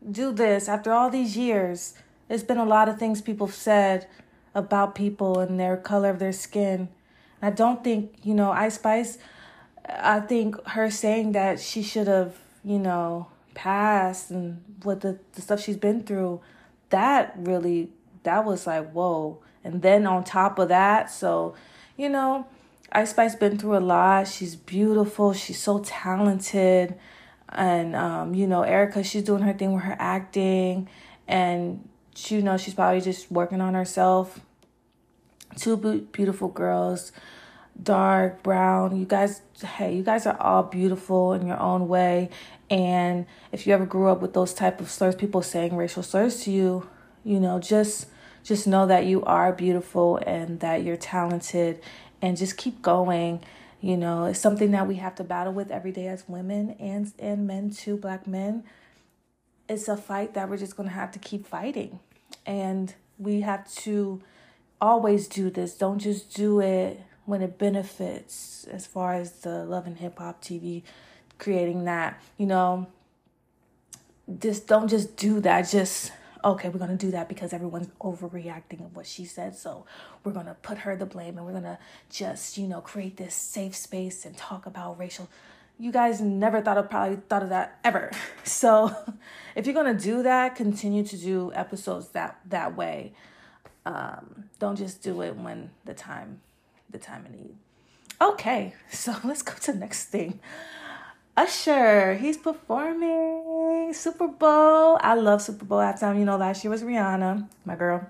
do 0.10 0.32
this 0.32 0.68
after 0.68 0.92
all 0.92 1.10
these 1.10 1.38
years. 1.38 1.94
There's 2.28 2.44
been 2.44 2.58
a 2.58 2.66
lot 2.66 2.90
of 2.90 3.00
things 3.00 3.22
people 3.22 3.48
have 3.48 3.56
said 3.56 4.08
about 4.54 4.96
people 4.96 5.40
and 5.40 5.60
their 5.60 5.78
color 5.78 6.10
of 6.10 6.20
their 6.20 6.32
skin. 6.32 6.90
I 7.42 7.50
don't 7.50 7.84
think, 7.84 8.16
you 8.24 8.34
know, 8.34 8.52
Ice 8.52 8.76
Spice, 8.76 9.18
I 9.88 10.20
think 10.20 10.56
her 10.70 10.92
saying 10.92 11.32
that 11.34 11.60
she 11.60 11.82
should 11.82 12.08
have, 12.08 12.38
you 12.64 12.80
know, 12.80 13.28
passed 13.54 14.30
and 14.30 14.64
what 14.84 15.02
the, 15.02 15.20
the 15.34 15.42
stuff 15.42 15.62
she's 15.62 15.78
been 15.78 16.04
through, 16.04 16.42
that 16.90 17.34
really, 17.38 17.92
that 18.24 18.46
was 18.46 18.68
like, 18.68 18.92
whoa. 18.92 19.42
And 19.64 19.82
then 19.82 20.06
on 20.06 20.24
top 20.24 20.60
of 20.60 20.70
that, 20.70 21.10
so, 21.10 21.56
you 21.98 22.10
know, 22.10 22.48
Ice 22.92 23.12
Spice 23.12 23.36
been 23.36 23.58
through 23.58 23.78
a 23.78 23.80
lot. 23.80 24.28
She's 24.28 24.56
beautiful. 24.56 25.34
She's 25.34 25.62
so 25.62 25.80
talented 25.80 26.96
and 27.52 27.96
um, 27.96 28.34
you 28.34 28.48
know 28.48 28.62
erica 28.64 29.04
she's 29.04 29.24
doing 29.24 29.42
her 29.42 29.54
thing 29.54 29.74
with 29.74 29.84
her 29.84 29.96
acting. 30.00 30.90
And 31.28 31.88
she, 32.16 32.36
you 32.36 32.42
know 32.42 32.58
she's 32.58 32.74
probably 32.74 33.02
just 33.02 33.32
working 33.32 33.62
on 33.62 33.74
herself. 33.74 34.40
Two 35.58 35.78
beautiful 36.12 36.48
girls. 36.48 37.12
Dark 37.82 38.44
brown. 38.44 38.98
You 38.98 39.06
guys 39.06 39.42
hey 39.62 39.96
you 39.96 40.04
guys 40.04 40.26
are 40.26 40.40
all 40.40 40.64
beautiful 40.64 41.34
in 41.34 41.48
your 41.48 41.60
own 41.60 41.88
way. 41.88 42.30
And 42.70 43.26
if 43.52 43.66
you 43.66 43.74
ever 43.74 43.86
grew 43.86 44.08
up 44.08 44.22
with 44.22 44.34
those 44.34 44.54
type 44.54 44.80
of 44.82 44.90
slurs 44.90 45.16
people 45.16 45.42
saying 45.42 45.76
racial 45.76 46.04
slurs 46.04 46.44
to 46.44 46.52
you 46.52 46.88
you 47.24 47.40
know 47.40 47.60
just 47.60 48.06
just 48.44 48.68
know 48.68 48.88
that 48.88 49.06
you 49.06 49.24
are 49.24 49.54
beautiful 49.54 50.18
and 50.26 50.60
that 50.60 50.84
you're 50.84 50.98
talented. 50.98 51.82
And 52.22 52.36
just 52.36 52.58
keep 52.58 52.82
going 52.82 53.42
you 53.82 53.96
know, 53.96 54.26
it's 54.26 54.40
something 54.40 54.72
that 54.72 54.88
we 54.88 54.96
have 54.96 55.16
to 55.16 55.24
battle 55.24 55.54
with 55.54 55.72
every 55.72 55.92
day 55.92 56.08
as 56.08 56.28
women 56.28 56.72
and 56.80 57.12
and 57.18 57.48
men 57.48 57.70
too, 57.70 57.98
black 57.98 58.28
men. 58.28 58.64
It's 59.68 59.88
a 59.88 59.96
fight 59.96 60.34
that 60.34 60.50
we're 60.50 60.58
just 60.58 60.76
going 60.76 60.90
to 60.90 60.96
have 60.96 61.12
to 61.12 61.20
keep 61.20 61.48
fighting. 61.48 62.00
And 62.46 62.94
we 63.18 63.42
have 63.42 63.72
to 63.76 64.22
always 64.82 65.28
do 65.28 65.50
this. 65.50 65.76
Don't 65.76 66.00
just 66.00 66.34
do 66.34 66.60
it 66.60 67.02
when 67.26 67.42
it 67.42 67.58
benefits 67.58 68.66
as 68.72 68.88
far 68.88 69.14
as 69.14 69.32
the 69.42 69.64
Love 69.66 69.86
and 69.86 69.98
Hip 69.98 70.18
Hop 70.18 70.42
TV 70.42 70.84
creating 71.38 71.86
that. 71.86 72.22
You 72.38 72.48
know, 72.48 72.88
just 74.40 74.68
don't 74.68 74.88
just 74.88 75.16
do 75.16 75.40
that. 75.42 75.70
Just 75.70 76.12
okay, 76.44 76.70
we're 76.70 76.80
going 76.80 76.98
to 76.98 77.06
do 77.06 77.12
that 77.12 77.28
because 77.30 77.54
everyone's 77.54 77.90
overreacting 78.02 78.86
of 78.86 78.96
what 78.96 79.06
she 79.06 79.26
said. 79.26 79.56
So 79.56 79.86
we're 80.24 80.32
going 80.32 80.46
to 80.46 80.56
put 80.56 80.80
her 80.80 80.96
the 80.96 81.06
blame 81.06 81.38
and 81.38 81.46
we're 81.46 81.52
going 81.52 81.64
to 81.64 81.80
just, 82.10 82.58
you 82.58 82.68
know, 82.68 82.82
create 82.82 83.18
this 83.18 83.36
safe 83.36 83.76
space 83.76 84.26
and 84.26 84.36
talk 84.38 84.66
about 84.66 84.98
racial. 85.00 85.30
you 85.80 85.92
guys 85.92 86.20
never 86.20 86.62
thought 86.62 86.78
of 86.78 86.90
probably 86.90 87.18
thought 87.30 87.42
of 87.42 87.50
that 87.50 87.80
ever. 87.84 88.12
So 88.44 88.94
if 89.56 89.66
you're 89.66 89.76
gonna 89.76 89.94
do 89.94 90.24
that, 90.24 90.56
continue 90.56 91.04
to 91.06 91.18
do 91.18 91.52
episodes 91.54 92.10
that 92.10 92.40
that 92.50 92.76
way. 92.76 93.14
Um, 93.86 94.46
don't 94.60 94.76
just 94.76 95.02
do 95.02 95.22
it 95.22 95.36
when 95.36 95.70
the 95.86 95.94
time 95.94 96.42
the 96.90 96.98
time 96.98 97.26
of 97.26 97.32
need. 97.32 97.56
Okay, 98.20 98.74
so 98.92 99.16
let's 99.24 99.42
go 99.42 99.54
to 99.54 99.72
the 99.72 99.78
next 99.78 100.06
thing. 100.06 100.40
Usher, 101.38 102.16
he's 102.16 102.38
performing 102.38 103.94
Super 103.94 104.28
Bowl. 104.28 104.98
I 105.02 105.16
love 105.16 105.42
Super 105.42 105.66
Bowl 105.66 105.80
halftime. 105.80 106.20
You 106.20 106.26
know, 106.26 106.38
last 106.38 106.64
year 106.64 106.72
was 106.72 106.84
Rihanna, 106.84 107.48
my 107.66 107.76
girl. 107.76 108.08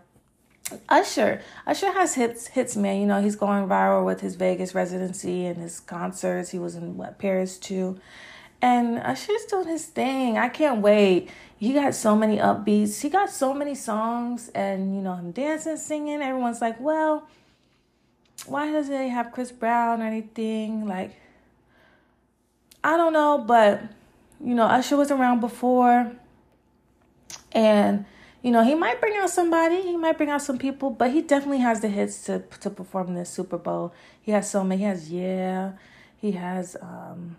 Usher, 0.87 1.41
Usher 1.65 1.91
has 1.91 2.15
hits, 2.15 2.47
hits, 2.47 2.75
man. 2.75 3.01
You 3.01 3.07
know, 3.07 3.21
he's 3.21 3.35
going 3.35 3.67
viral 3.67 4.05
with 4.05 4.21
his 4.21 4.35
Vegas 4.35 4.75
residency 4.75 5.45
and 5.45 5.57
his 5.57 5.79
concerts. 5.79 6.51
He 6.51 6.59
was 6.59 6.75
in 6.75 6.97
what 6.97 7.17
Paris 7.17 7.57
too, 7.57 7.99
and 8.61 8.99
Usher's 8.99 9.45
doing 9.45 9.67
his 9.67 9.85
thing. 9.85 10.37
I 10.37 10.49
can't 10.49 10.81
wait. 10.81 11.29
He 11.57 11.73
got 11.73 11.95
so 11.95 12.15
many 12.15 12.37
upbeats. 12.37 13.01
He 13.01 13.09
got 13.09 13.29
so 13.29 13.53
many 13.53 13.75
songs, 13.75 14.49
and 14.49 14.95
you 14.95 15.01
know, 15.01 15.15
him 15.15 15.31
dancing, 15.31 15.77
singing. 15.77 16.21
Everyone's 16.21 16.61
like, 16.61 16.79
well, 16.79 17.27
why 18.45 18.71
doesn't 18.71 19.01
he 19.01 19.09
have 19.09 19.31
Chris 19.31 19.51
Brown 19.51 20.01
or 20.01 20.05
anything? 20.05 20.87
Like, 20.87 21.15
I 22.83 22.97
don't 22.97 23.13
know, 23.13 23.43
but 23.45 23.81
you 24.43 24.55
know, 24.55 24.65
Usher 24.65 24.95
was 24.95 25.11
around 25.11 25.41
before, 25.41 26.11
and 27.51 28.05
you 28.41 28.51
know, 28.51 28.63
he 28.63 28.73
might 28.73 29.01
bring 29.01 29.17
out 29.17 29.29
somebody, 29.29 29.81
he 29.81 29.97
might 29.97 30.17
bring 30.17 30.29
out 30.29 30.41
some 30.41 30.57
people, 30.57 30.89
but 30.89 31.11
he 31.11 31.21
definitely 31.21 31.59
has 31.59 31.81
the 31.81 31.89
hits 31.89 32.23
to 32.25 32.39
to 32.61 32.69
perform 32.69 33.15
this 33.15 33.29
Super 33.29 33.57
Bowl. 33.57 33.93
He 34.21 34.31
has 34.31 34.49
so 34.49 34.63
many. 34.63 34.81
He 34.81 34.87
has 34.87 35.11
yeah, 35.11 35.71
he 36.17 36.31
has 36.33 36.77
um, 36.81 37.35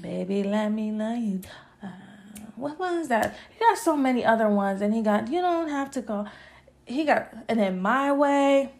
baby, 0.00 0.42
let 0.42 0.70
me 0.70 0.90
love 0.90 1.18
you. 1.18 1.40
Uh, 1.82 1.88
what 2.56 2.78
was 2.78 3.08
that? 3.08 3.36
He 3.50 3.58
got 3.60 3.76
so 3.76 3.94
many 3.96 4.24
other 4.24 4.48
ones, 4.48 4.80
and 4.80 4.94
he 4.94 5.02
got 5.02 5.28
you 5.28 5.42
don't 5.42 5.68
have 5.68 5.90
to 5.92 6.00
go. 6.00 6.26
He 6.86 7.04
got 7.04 7.28
and 7.48 7.60
in 7.60 7.80
my 7.80 8.10
way. 8.12 8.72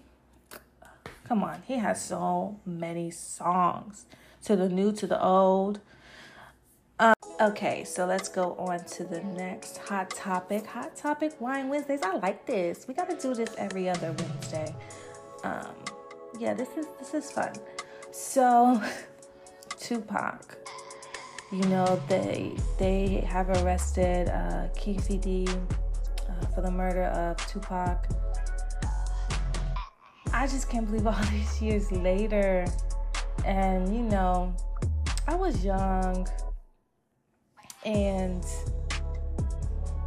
Come 1.28 1.44
on, 1.44 1.62
he 1.66 1.78
has 1.78 2.02
so 2.05 2.57
many 2.66 3.11
songs 3.11 4.07
to 4.44 4.57
the 4.57 4.68
new 4.68 4.92
to 4.92 5.07
the 5.07 5.22
old. 5.22 5.81
Um, 6.98 7.14
okay, 7.40 7.85
so 7.85 8.07
let's 8.07 8.28
go 8.28 8.55
on 8.55 8.85
to 8.85 9.05
the 9.05 9.22
next 9.22 9.78
hot 9.78 10.11
topic. 10.11 10.66
Hot 10.66 10.94
topic 10.94 11.40
wine 11.40 11.68
Wednesdays. 11.68 12.02
I 12.02 12.16
like 12.16 12.46
this. 12.46 12.87
We 12.87 12.94
got 12.94 13.11
to 13.11 13.16
do 13.16 13.35
this 13.35 13.55
every 13.59 13.88
other 13.88 14.12
Wednesday. 14.12 14.74
Um, 15.42 15.74
yeah, 16.38 16.55
this 16.55 16.68
is 16.76 16.87
this 16.98 17.14
is 17.14 17.31
fun. 17.31 17.52
So, 18.12 18.81
Tupac. 19.81 20.59
You 21.50 21.62
know 21.64 22.00
they 22.09 22.55
they 22.78 23.24
have 23.28 23.50
arrested 23.50 24.28
uh, 24.28 24.68
Keffe 24.74 25.20
D 25.20 25.46
uh, 25.48 26.46
for 26.55 26.62
the 26.62 26.70
murder 26.70 27.05
of 27.05 27.37
Tupac. 27.46 28.09
I 30.33 30.46
just 30.46 30.70
can't 30.70 30.87
believe 30.87 31.07
all 31.07 31.22
these 31.31 31.61
years 31.61 31.92
later, 31.92 32.66
and 33.44 33.94
you 33.94 34.02
know, 34.02 34.55
I 35.26 35.35
was 35.35 35.64
young 35.64 36.26
and 37.85 38.44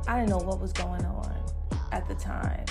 I 0.08 0.20
didn't 0.20 0.30
know 0.30 0.38
what 0.38 0.60
was 0.60 0.72
going 0.74 1.06
on 1.06 1.36
at 1.92 2.08
the 2.08 2.16
time. 2.16 2.66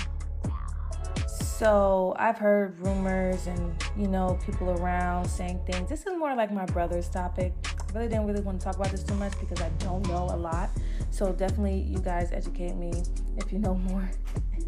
So 1.28 2.14
I've 2.18 2.36
heard 2.36 2.78
rumors 2.80 3.46
and 3.46 3.74
you 3.96 4.08
know 4.08 4.38
people 4.44 4.70
around 4.70 5.26
saying 5.26 5.60
things. 5.66 5.88
This 5.88 6.00
is 6.00 6.16
more 6.18 6.34
like 6.34 6.52
my 6.52 6.64
brother's 6.66 7.08
topic. 7.08 7.52
I 7.66 7.92
really 7.92 8.08
didn't 8.08 8.26
really 8.26 8.40
want 8.40 8.60
to 8.60 8.64
talk 8.64 8.76
about 8.76 8.90
this 8.90 9.04
too 9.04 9.14
much 9.14 9.38
because 9.38 9.60
I 9.60 9.68
don't 9.78 10.06
know 10.08 10.24
a 10.30 10.36
lot. 10.36 10.70
So 11.10 11.32
definitely 11.32 11.80
you 11.80 12.00
guys 12.00 12.32
educate 12.32 12.74
me 12.74 13.04
if 13.36 13.52
you 13.52 13.60
know 13.60 13.76
more. 13.76 14.10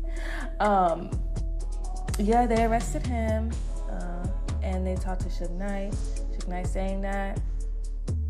um, 0.60 1.10
yeah, 2.18 2.46
they 2.46 2.64
arrested 2.64 3.06
him 3.06 3.50
and 4.76 4.86
they 4.86 4.94
talked 4.94 5.22
to 5.22 5.28
Suge 5.28 5.50
Knight. 5.52 5.92
Suge 5.92 6.46
Knight 6.48 6.66
saying 6.66 7.00
that 7.00 7.40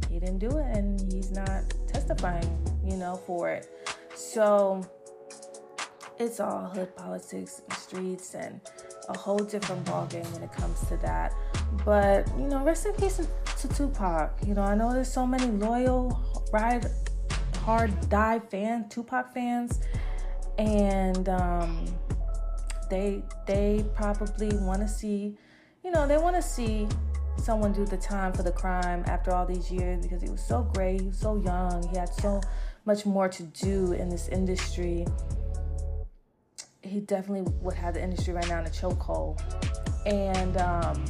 he 0.08 0.18
didn't 0.20 0.38
do 0.38 0.48
it 0.58 0.76
and 0.76 1.00
he's 1.12 1.30
not 1.32 1.62
testifying, 1.88 2.48
you 2.84 2.96
know, 2.96 3.16
for 3.26 3.50
it. 3.50 3.68
So 4.14 4.88
it's 6.18 6.40
all 6.40 6.66
hood 6.66 6.94
politics 6.96 7.62
and 7.68 7.78
streets 7.78 8.34
and 8.34 8.60
a 9.08 9.18
whole 9.18 9.38
different 9.38 9.84
ballgame 9.84 10.30
when 10.32 10.42
it 10.42 10.52
comes 10.52 10.80
to 10.88 10.96
that. 10.98 11.34
But, 11.84 12.26
you 12.38 12.46
know, 12.46 12.62
rest 12.62 12.86
in 12.86 12.92
peace 12.94 13.20
to 13.60 13.68
Tupac. 13.68 14.38
You 14.46 14.54
know, 14.54 14.62
I 14.62 14.74
know 14.74 14.92
there's 14.92 15.12
so 15.12 15.26
many 15.26 15.46
loyal, 15.46 16.18
ride 16.52 16.86
hard, 17.58 18.08
die 18.08 18.38
fan, 18.38 18.88
Tupac 18.88 19.34
fans. 19.34 19.80
And 20.58 21.28
um, 21.28 21.84
they 22.88 23.22
they 23.46 23.84
probably 23.94 24.56
want 24.58 24.80
to 24.80 24.88
see, 24.88 25.36
you 25.86 25.92
know, 25.92 26.04
they 26.04 26.18
want 26.18 26.34
to 26.34 26.42
see 26.42 26.88
someone 27.36 27.72
do 27.72 27.86
the 27.86 27.96
time 27.96 28.32
for 28.32 28.42
the 28.42 28.50
crime 28.50 29.04
after 29.06 29.30
all 29.30 29.46
these 29.46 29.70
years 29.70 30.02
because 30.02 30.20
he 30.20 30.28
was 30.28 30.44
so 30.44 30.68
great, 30.74 31.00
he 31.00 31.06
was 31.06 31.16
so 31.16 31.36
young, 31.36 31.80
he 31.90 31.96
had 31.96 32.12
so 32.12 32.40
much 32.86 33.06
more 33.06 33.28
to 33.28 33.44
do 33.44 33.92
in 33.92 34.08
this 34.08 34.26
industry. 34.26 35.06
He 36.82 36.98
definitely 36.98 37.52
would 37.60 37.74
have 37.74 37.94
the 37.94 38.02
industry 38.02 38.34
right 38.34 38.48
now 38.48 38.58
in 38.58 38.66
a 38.66 38.70
chokehold. 38.70 39.40
And 40.06 40.56
um, 40.56 41.04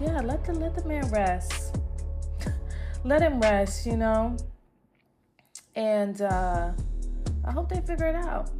yeah, 0.00 0.20
let 0.20 0.44
the 0.44 0.52
let 0.52 0.76
the 0.76 0.84
man 0.84 1.10
rest. 1.10 1.76
let 3.04 3.20
him 3.20 3.40
rest, 3.40 3.84
you 3.84 3.96
know. 3.96 4.36
And 5.74 6.22
uh, 6.22 6.70
I 7.44 7.50
hope 7.50 7.68
they 7.68 7.80
figure 7.80 8.06
it 8.06 8.14
out. 8.14 8.52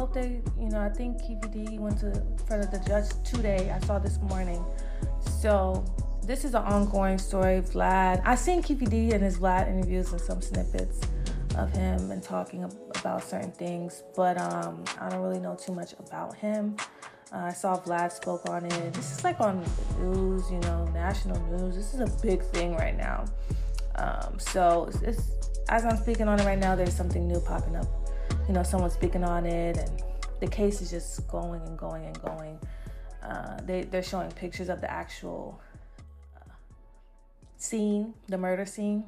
Hope 0.00 0.14
they, 0.14 0.40
you 0.58 0.70
know, 0.70 0.80
I 0.80 0.88
think 0.88 1.18
Keffe 1.18 1.52
D 1.52 1.78
went 1.78 1.98
to 1.98 2.10
front 2.46 2.64
of 2.64 2.70
the 2.70 2.82
judge 2.88 3.10
today. 3.22 3.70
I 3.70 3.84
saw 3.84 3.98
this 3.98 4.18
morning 4.22 4.64
so 5.42 5.84
this 6.22 6.42
is 6.46 6.54
an 6.54 6.62
ongoing 6.62 7.18
story. 7.18 7.60
Vlad, 7.60 8.22
I 8.24 8.34
seen 8.34 8.62
Keffe 8.62 8.88
D 8.88 9.12
in 9.12 9.20
his 9.20 9.36
Vlad 9.36 9.68
interviews 9.68 10.10
and 10.12 10.18
some 10.22 10.40
snippets 10.40 11.02
of 11.54 11.70
him 11.72 12.10
and 12.10 12.22
talking 12.22 12.64
about 12.64 13.22
certain 13.22 13.52
things, 13.52 14.02
but 14.16 14.38
um, 14.40 14.84
I 14.98 15.10
don't 15.10 15.20
really 15.20 15.38
know 15.38 15.54
too 15.54 15.74
much 15.74 15.92
about 15.98 16.34
him. 16.34 16.78
Uh, 17.30 17.40
I 17.40 17.52
saw 17.52 17.78
Vlad 17.78 18.10
spoke 18.10 18.48
on 18.48 18.64
it. 18.64 18.94
This 18.94 19.18
is 19.18 19.22
like 19.22 19.38
on 19.38 19.62
the 19.62 20.02
news, 20.02 20.50
you 20.50 20.60
know, 20.60 20.86
national 20.94 21.38
news. 21.50 21.76
This 21.76 21.92
is 21.92 22.00
a 22.00 22.26
big 22.26 22.42
thing 22.42 22.74
right 22.74 22.96
now. 22.96 23.26
Um, 23.96 24.38
so 24.38 24.86
it's, 24.88 25.02
it's, 25.02 25.30
as 25.68 25.84
I'm 25.84 25.98
speaking 25.98 26.26
on 26.26 26.40
it 26.40 26.46
right 26.46 26.58
now, 26.58 26.74
there's 26.74 26.96
something 26.96 27.28
new 27.28 27.40
popping 27.40 27.76
up. 27.76 27.99
You 28.50 28.54
know, 28.54 28.64
someone 28.64 28.90
speaking 28.90 29.22
on 29.22 29.46
it, 29.46 29.78
and 29.78 30.02
the 30.40 30.48
case 30.48 30.80
is 30.80 30.90
just 30.90 31.28
going 31.28 31.62
and 31.68 31.78
going 31.78 32.04
and 32.04 32.20
going. 32.20 32.58
Uh, 33.22 33.60
they 33.64 33.82
they're 33.82 34.02
showing 34.02 34.28
pictures 34.32 34.68
of 34.68 34.80
the 34.80 34.90
actual 34.90 35.60
uh, 36.36 36.50
scene, 37.56 38.12
the 38.26 38.36
murder 38.36 38.66
scene. 38.66 39.04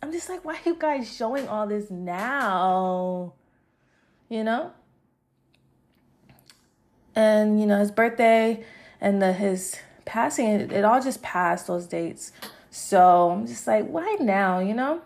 I'm 0.00 0.12
just 0.12 0.28
like, 0.28 0.44
why 0.44 0.54
are 0.54 0.60
you 0.64 0.76
guys 0.78 1.12
showing 1.12 1.48
all 1.48 1.66
this 1.66 1.90
now? 1.90 3.32
You 4.28 4.44
know. 4.44 4.70
And 7.16 7.60
you 7.60 7.66
know 7.66 7.80
his 7.80 7.90
birthday 7.90 8.62
and 9.00 9.20
the, 9.20 9.32
his 9.32 9.76
passing, 10.04 10.46
it, 10.46 10.70
it 10.70 10.84
all 10.84 11.02
just 11.02 11.20
passed 11.20 11.66
those 11.66 11.88
dates. 11.88 12.30
So 12.70 13.32
I'm 13.32 13.48
just 13.48 13.66
like, 13.66 13.88
why 13.88 14.18
now? 14.20 14.60
You 14.60 14.74
know. 14.74 15.02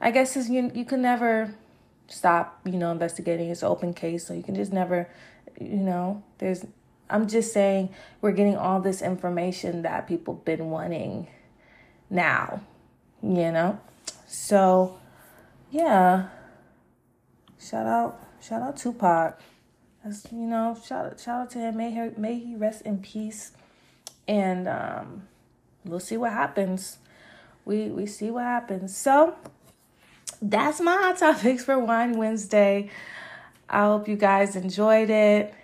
I 0.00 0.10
guess 0.10 0.34
you 0.34 0.72
you 0.74 0.84
can 0.84 1.00
never 1.00 1.54
stop, 2.08 2.60
you 2.64 2.72
know, 2.72 2.90
investigating. 2.92 3.50
It's 3.50 3.62
an 3.62 3.68
open 3.68 3.94
case, 3.94 4.26
so 4.26 4.34
you 4.34 4.42
can 4.42 4.54
just 4.54 4.72
never, 4.72 5.08
you 5.60 5.76
know, 5.76 6.22
there's 6.38 6.64
I'm 7.08 7.28
just 7.28 7.52
saying 7.52 7.90
we're 8.20 8.32
getting 8.32 8.56
all 8.56 8.80
this 8.80 9.00
information 9.00 9.82
that 9.82 10.08
people 10.08 10.34
been 10.34 10.70
wanting 10.70 11.28
now, 12.10 12.60
you 13.22 13.52
know? 13.52 13.78
So, 14.26 14.98
yeah. 15.70 16.28
Shout 17.60 17.86
out, 17.86 18.20
shout 18.40 18.62
out 18.62 18.76
Tupac. 18.76 19.40
That's, 20.04 20.26
you 20.32 20.38
know, 20.38 20.76
shout 20.84 21.06
out, 21.06 21.20
shout 21.20 21.42
out 21.42 21.50
to 21.50 21.58
him. 21.58 21.76
May 21.76 21.90
he, 21.90 22.20
may 22.20 22.38
he 22.38 22.56
rest 22.56 22.82
in 22.82 22.98
peace. 22.98 23.52
And 24.28 24.66
um, 24.66 25.28
we'll 25.84 26.00
see 26.00 26.16
what 26.16 26.32
happens. 26.32 26.98
We 27.64 27.88
we 27.88 28.06
see 28.06 28.30
what 28.30 28.44
happens. 28.44 28.96
So, 28.96 29.36
that's 30.42 30.80
my 30.80 30.96
hot 30.96 31.18
topics 31.18 31.64
for 31.64 31.78
Wine 31.78 32.16
Wednesday. 32.16 32.90
I 33.68 33.82
hope 33.84 34.08
you 34.08 34.16
guys 34.16 34.56
enjoyed 34.56 35.10
it. 35.10 35.54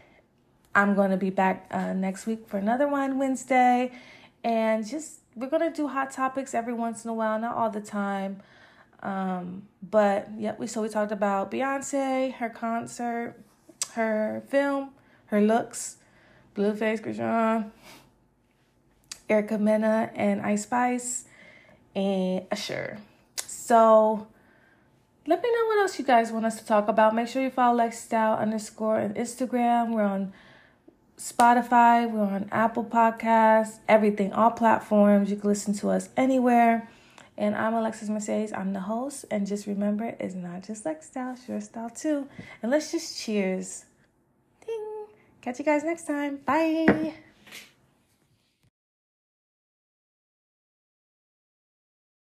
I'm 0.74 0.94
going 0.94 1.10
to 1.10 1.16
be 1.16 1.30
back 1.30 1.66
uh, 1.70 1.92
next 1.92 2.26
week 2.26 2.46
for 2.46 2.56
another 2.56 2.88
Wine 2.88 3.18
Wednesday. 3.18 3.92
And 4.42 4.86
just, 4.86 5.20
we're 5.36 5.48
going 5.48 5.70
to 5.70 5.74
do 5.74 5.88
hot 5.88 6.10
topics 6.10 6.54
every 6.54 6.72
once 6.72 7.04
in 7.04 7.10
a 7.10 7.14
while, 7.14 7.38
not 7.38 7.56
all 7.56 7.70
the 7.70 7.80
time. 7.80 8.42
Um, 9.02 9.68
but 9.88 10.28
yeah, 10.36 10.54
we, 10.58 10.66
so 10.66 10.82
we 10.82 10.88
talked 10.88 11.12
about 11.12 11.50
Beyonce, 11.50 12.34
her 12.34 12.48
concert, 12.48 13.34
her 13.94 14.42
film, 14.48 14.90
her 15.26 15.40
looks, 15.40 15.96
Blueface 16.54 17.00
Chrisean. 17.00 17.70
Erica 19.28 19.58
Mena, 19.58 20.10
and 20.14 20.42
Ice 20.42 20.64
Spice, 20.64 21.24
and 21.94 22.44
Usher. 22.50 22.98
So 23.36 24.26
let 25.26 25.42
me 25.42 25.52
know 25.52 25.66
what 25.66 25.78
else 25.78 25.98
you 25.98 26.04
guys 26.04 26.32
want 26.32 26.46
us 26.46 26.58
to 26.58 26.66
talk 26.66 26.88
about. 26.88 27.14
Make 27.14 27.28
sure 27.28 27.42
you 27.42 27.50
follow 27.50 27.78
Lexstyle 27.78 28.38
underscore 28.38 29.00
on 29.00 29.14
Instagram. 29.14 29.90
We're 29.90 30.02
on 30.02 30.32
Spotify, 31.16 32.10
we're 32.10 32.22
on 32.22 32.48
Apple 32.50 32.84
Podcasts, 32.84 33.78
everything, 33.88 34.32
all 34.32 34.50
platforms. 34.50 35.30
You 35.30 35.36
can 35.36 35.48
listen 35.48 35.72
to 35.74 35.90
us 35.90 36.08
anywhere. 36.16 36.88
And 37.38 37.54
I'm 37.54 37.74
Alexis 37.74 38.08
Mercedes. 38.08 38.52
I'm 38.52 38.72
the 38.72 38.80
host. 38.80 39.24
And 39.30 39.46
just 39.46 39.66
remember, 39.66 40.16
it's 40.18 40.34
not 40.34 40.64
just 40.64 40.84
Lex 40.84 41.06
style, 41.06 41.34
it's 41.34 41.48
your 41.48 41.60
style 41.60 41.90
too. 41.90 42.26
And 42.62 42.72
let's 42.72 42.90
just 42.90 43.20
cheers. 43.20 43.84
Ding. 44.66 45.06
Catch 45.40 45.60
you 45.60 45.64
guys 45.64 45.84
next 45.84 46.06
time. 46.06 46.38
Bye. 46.44 47.14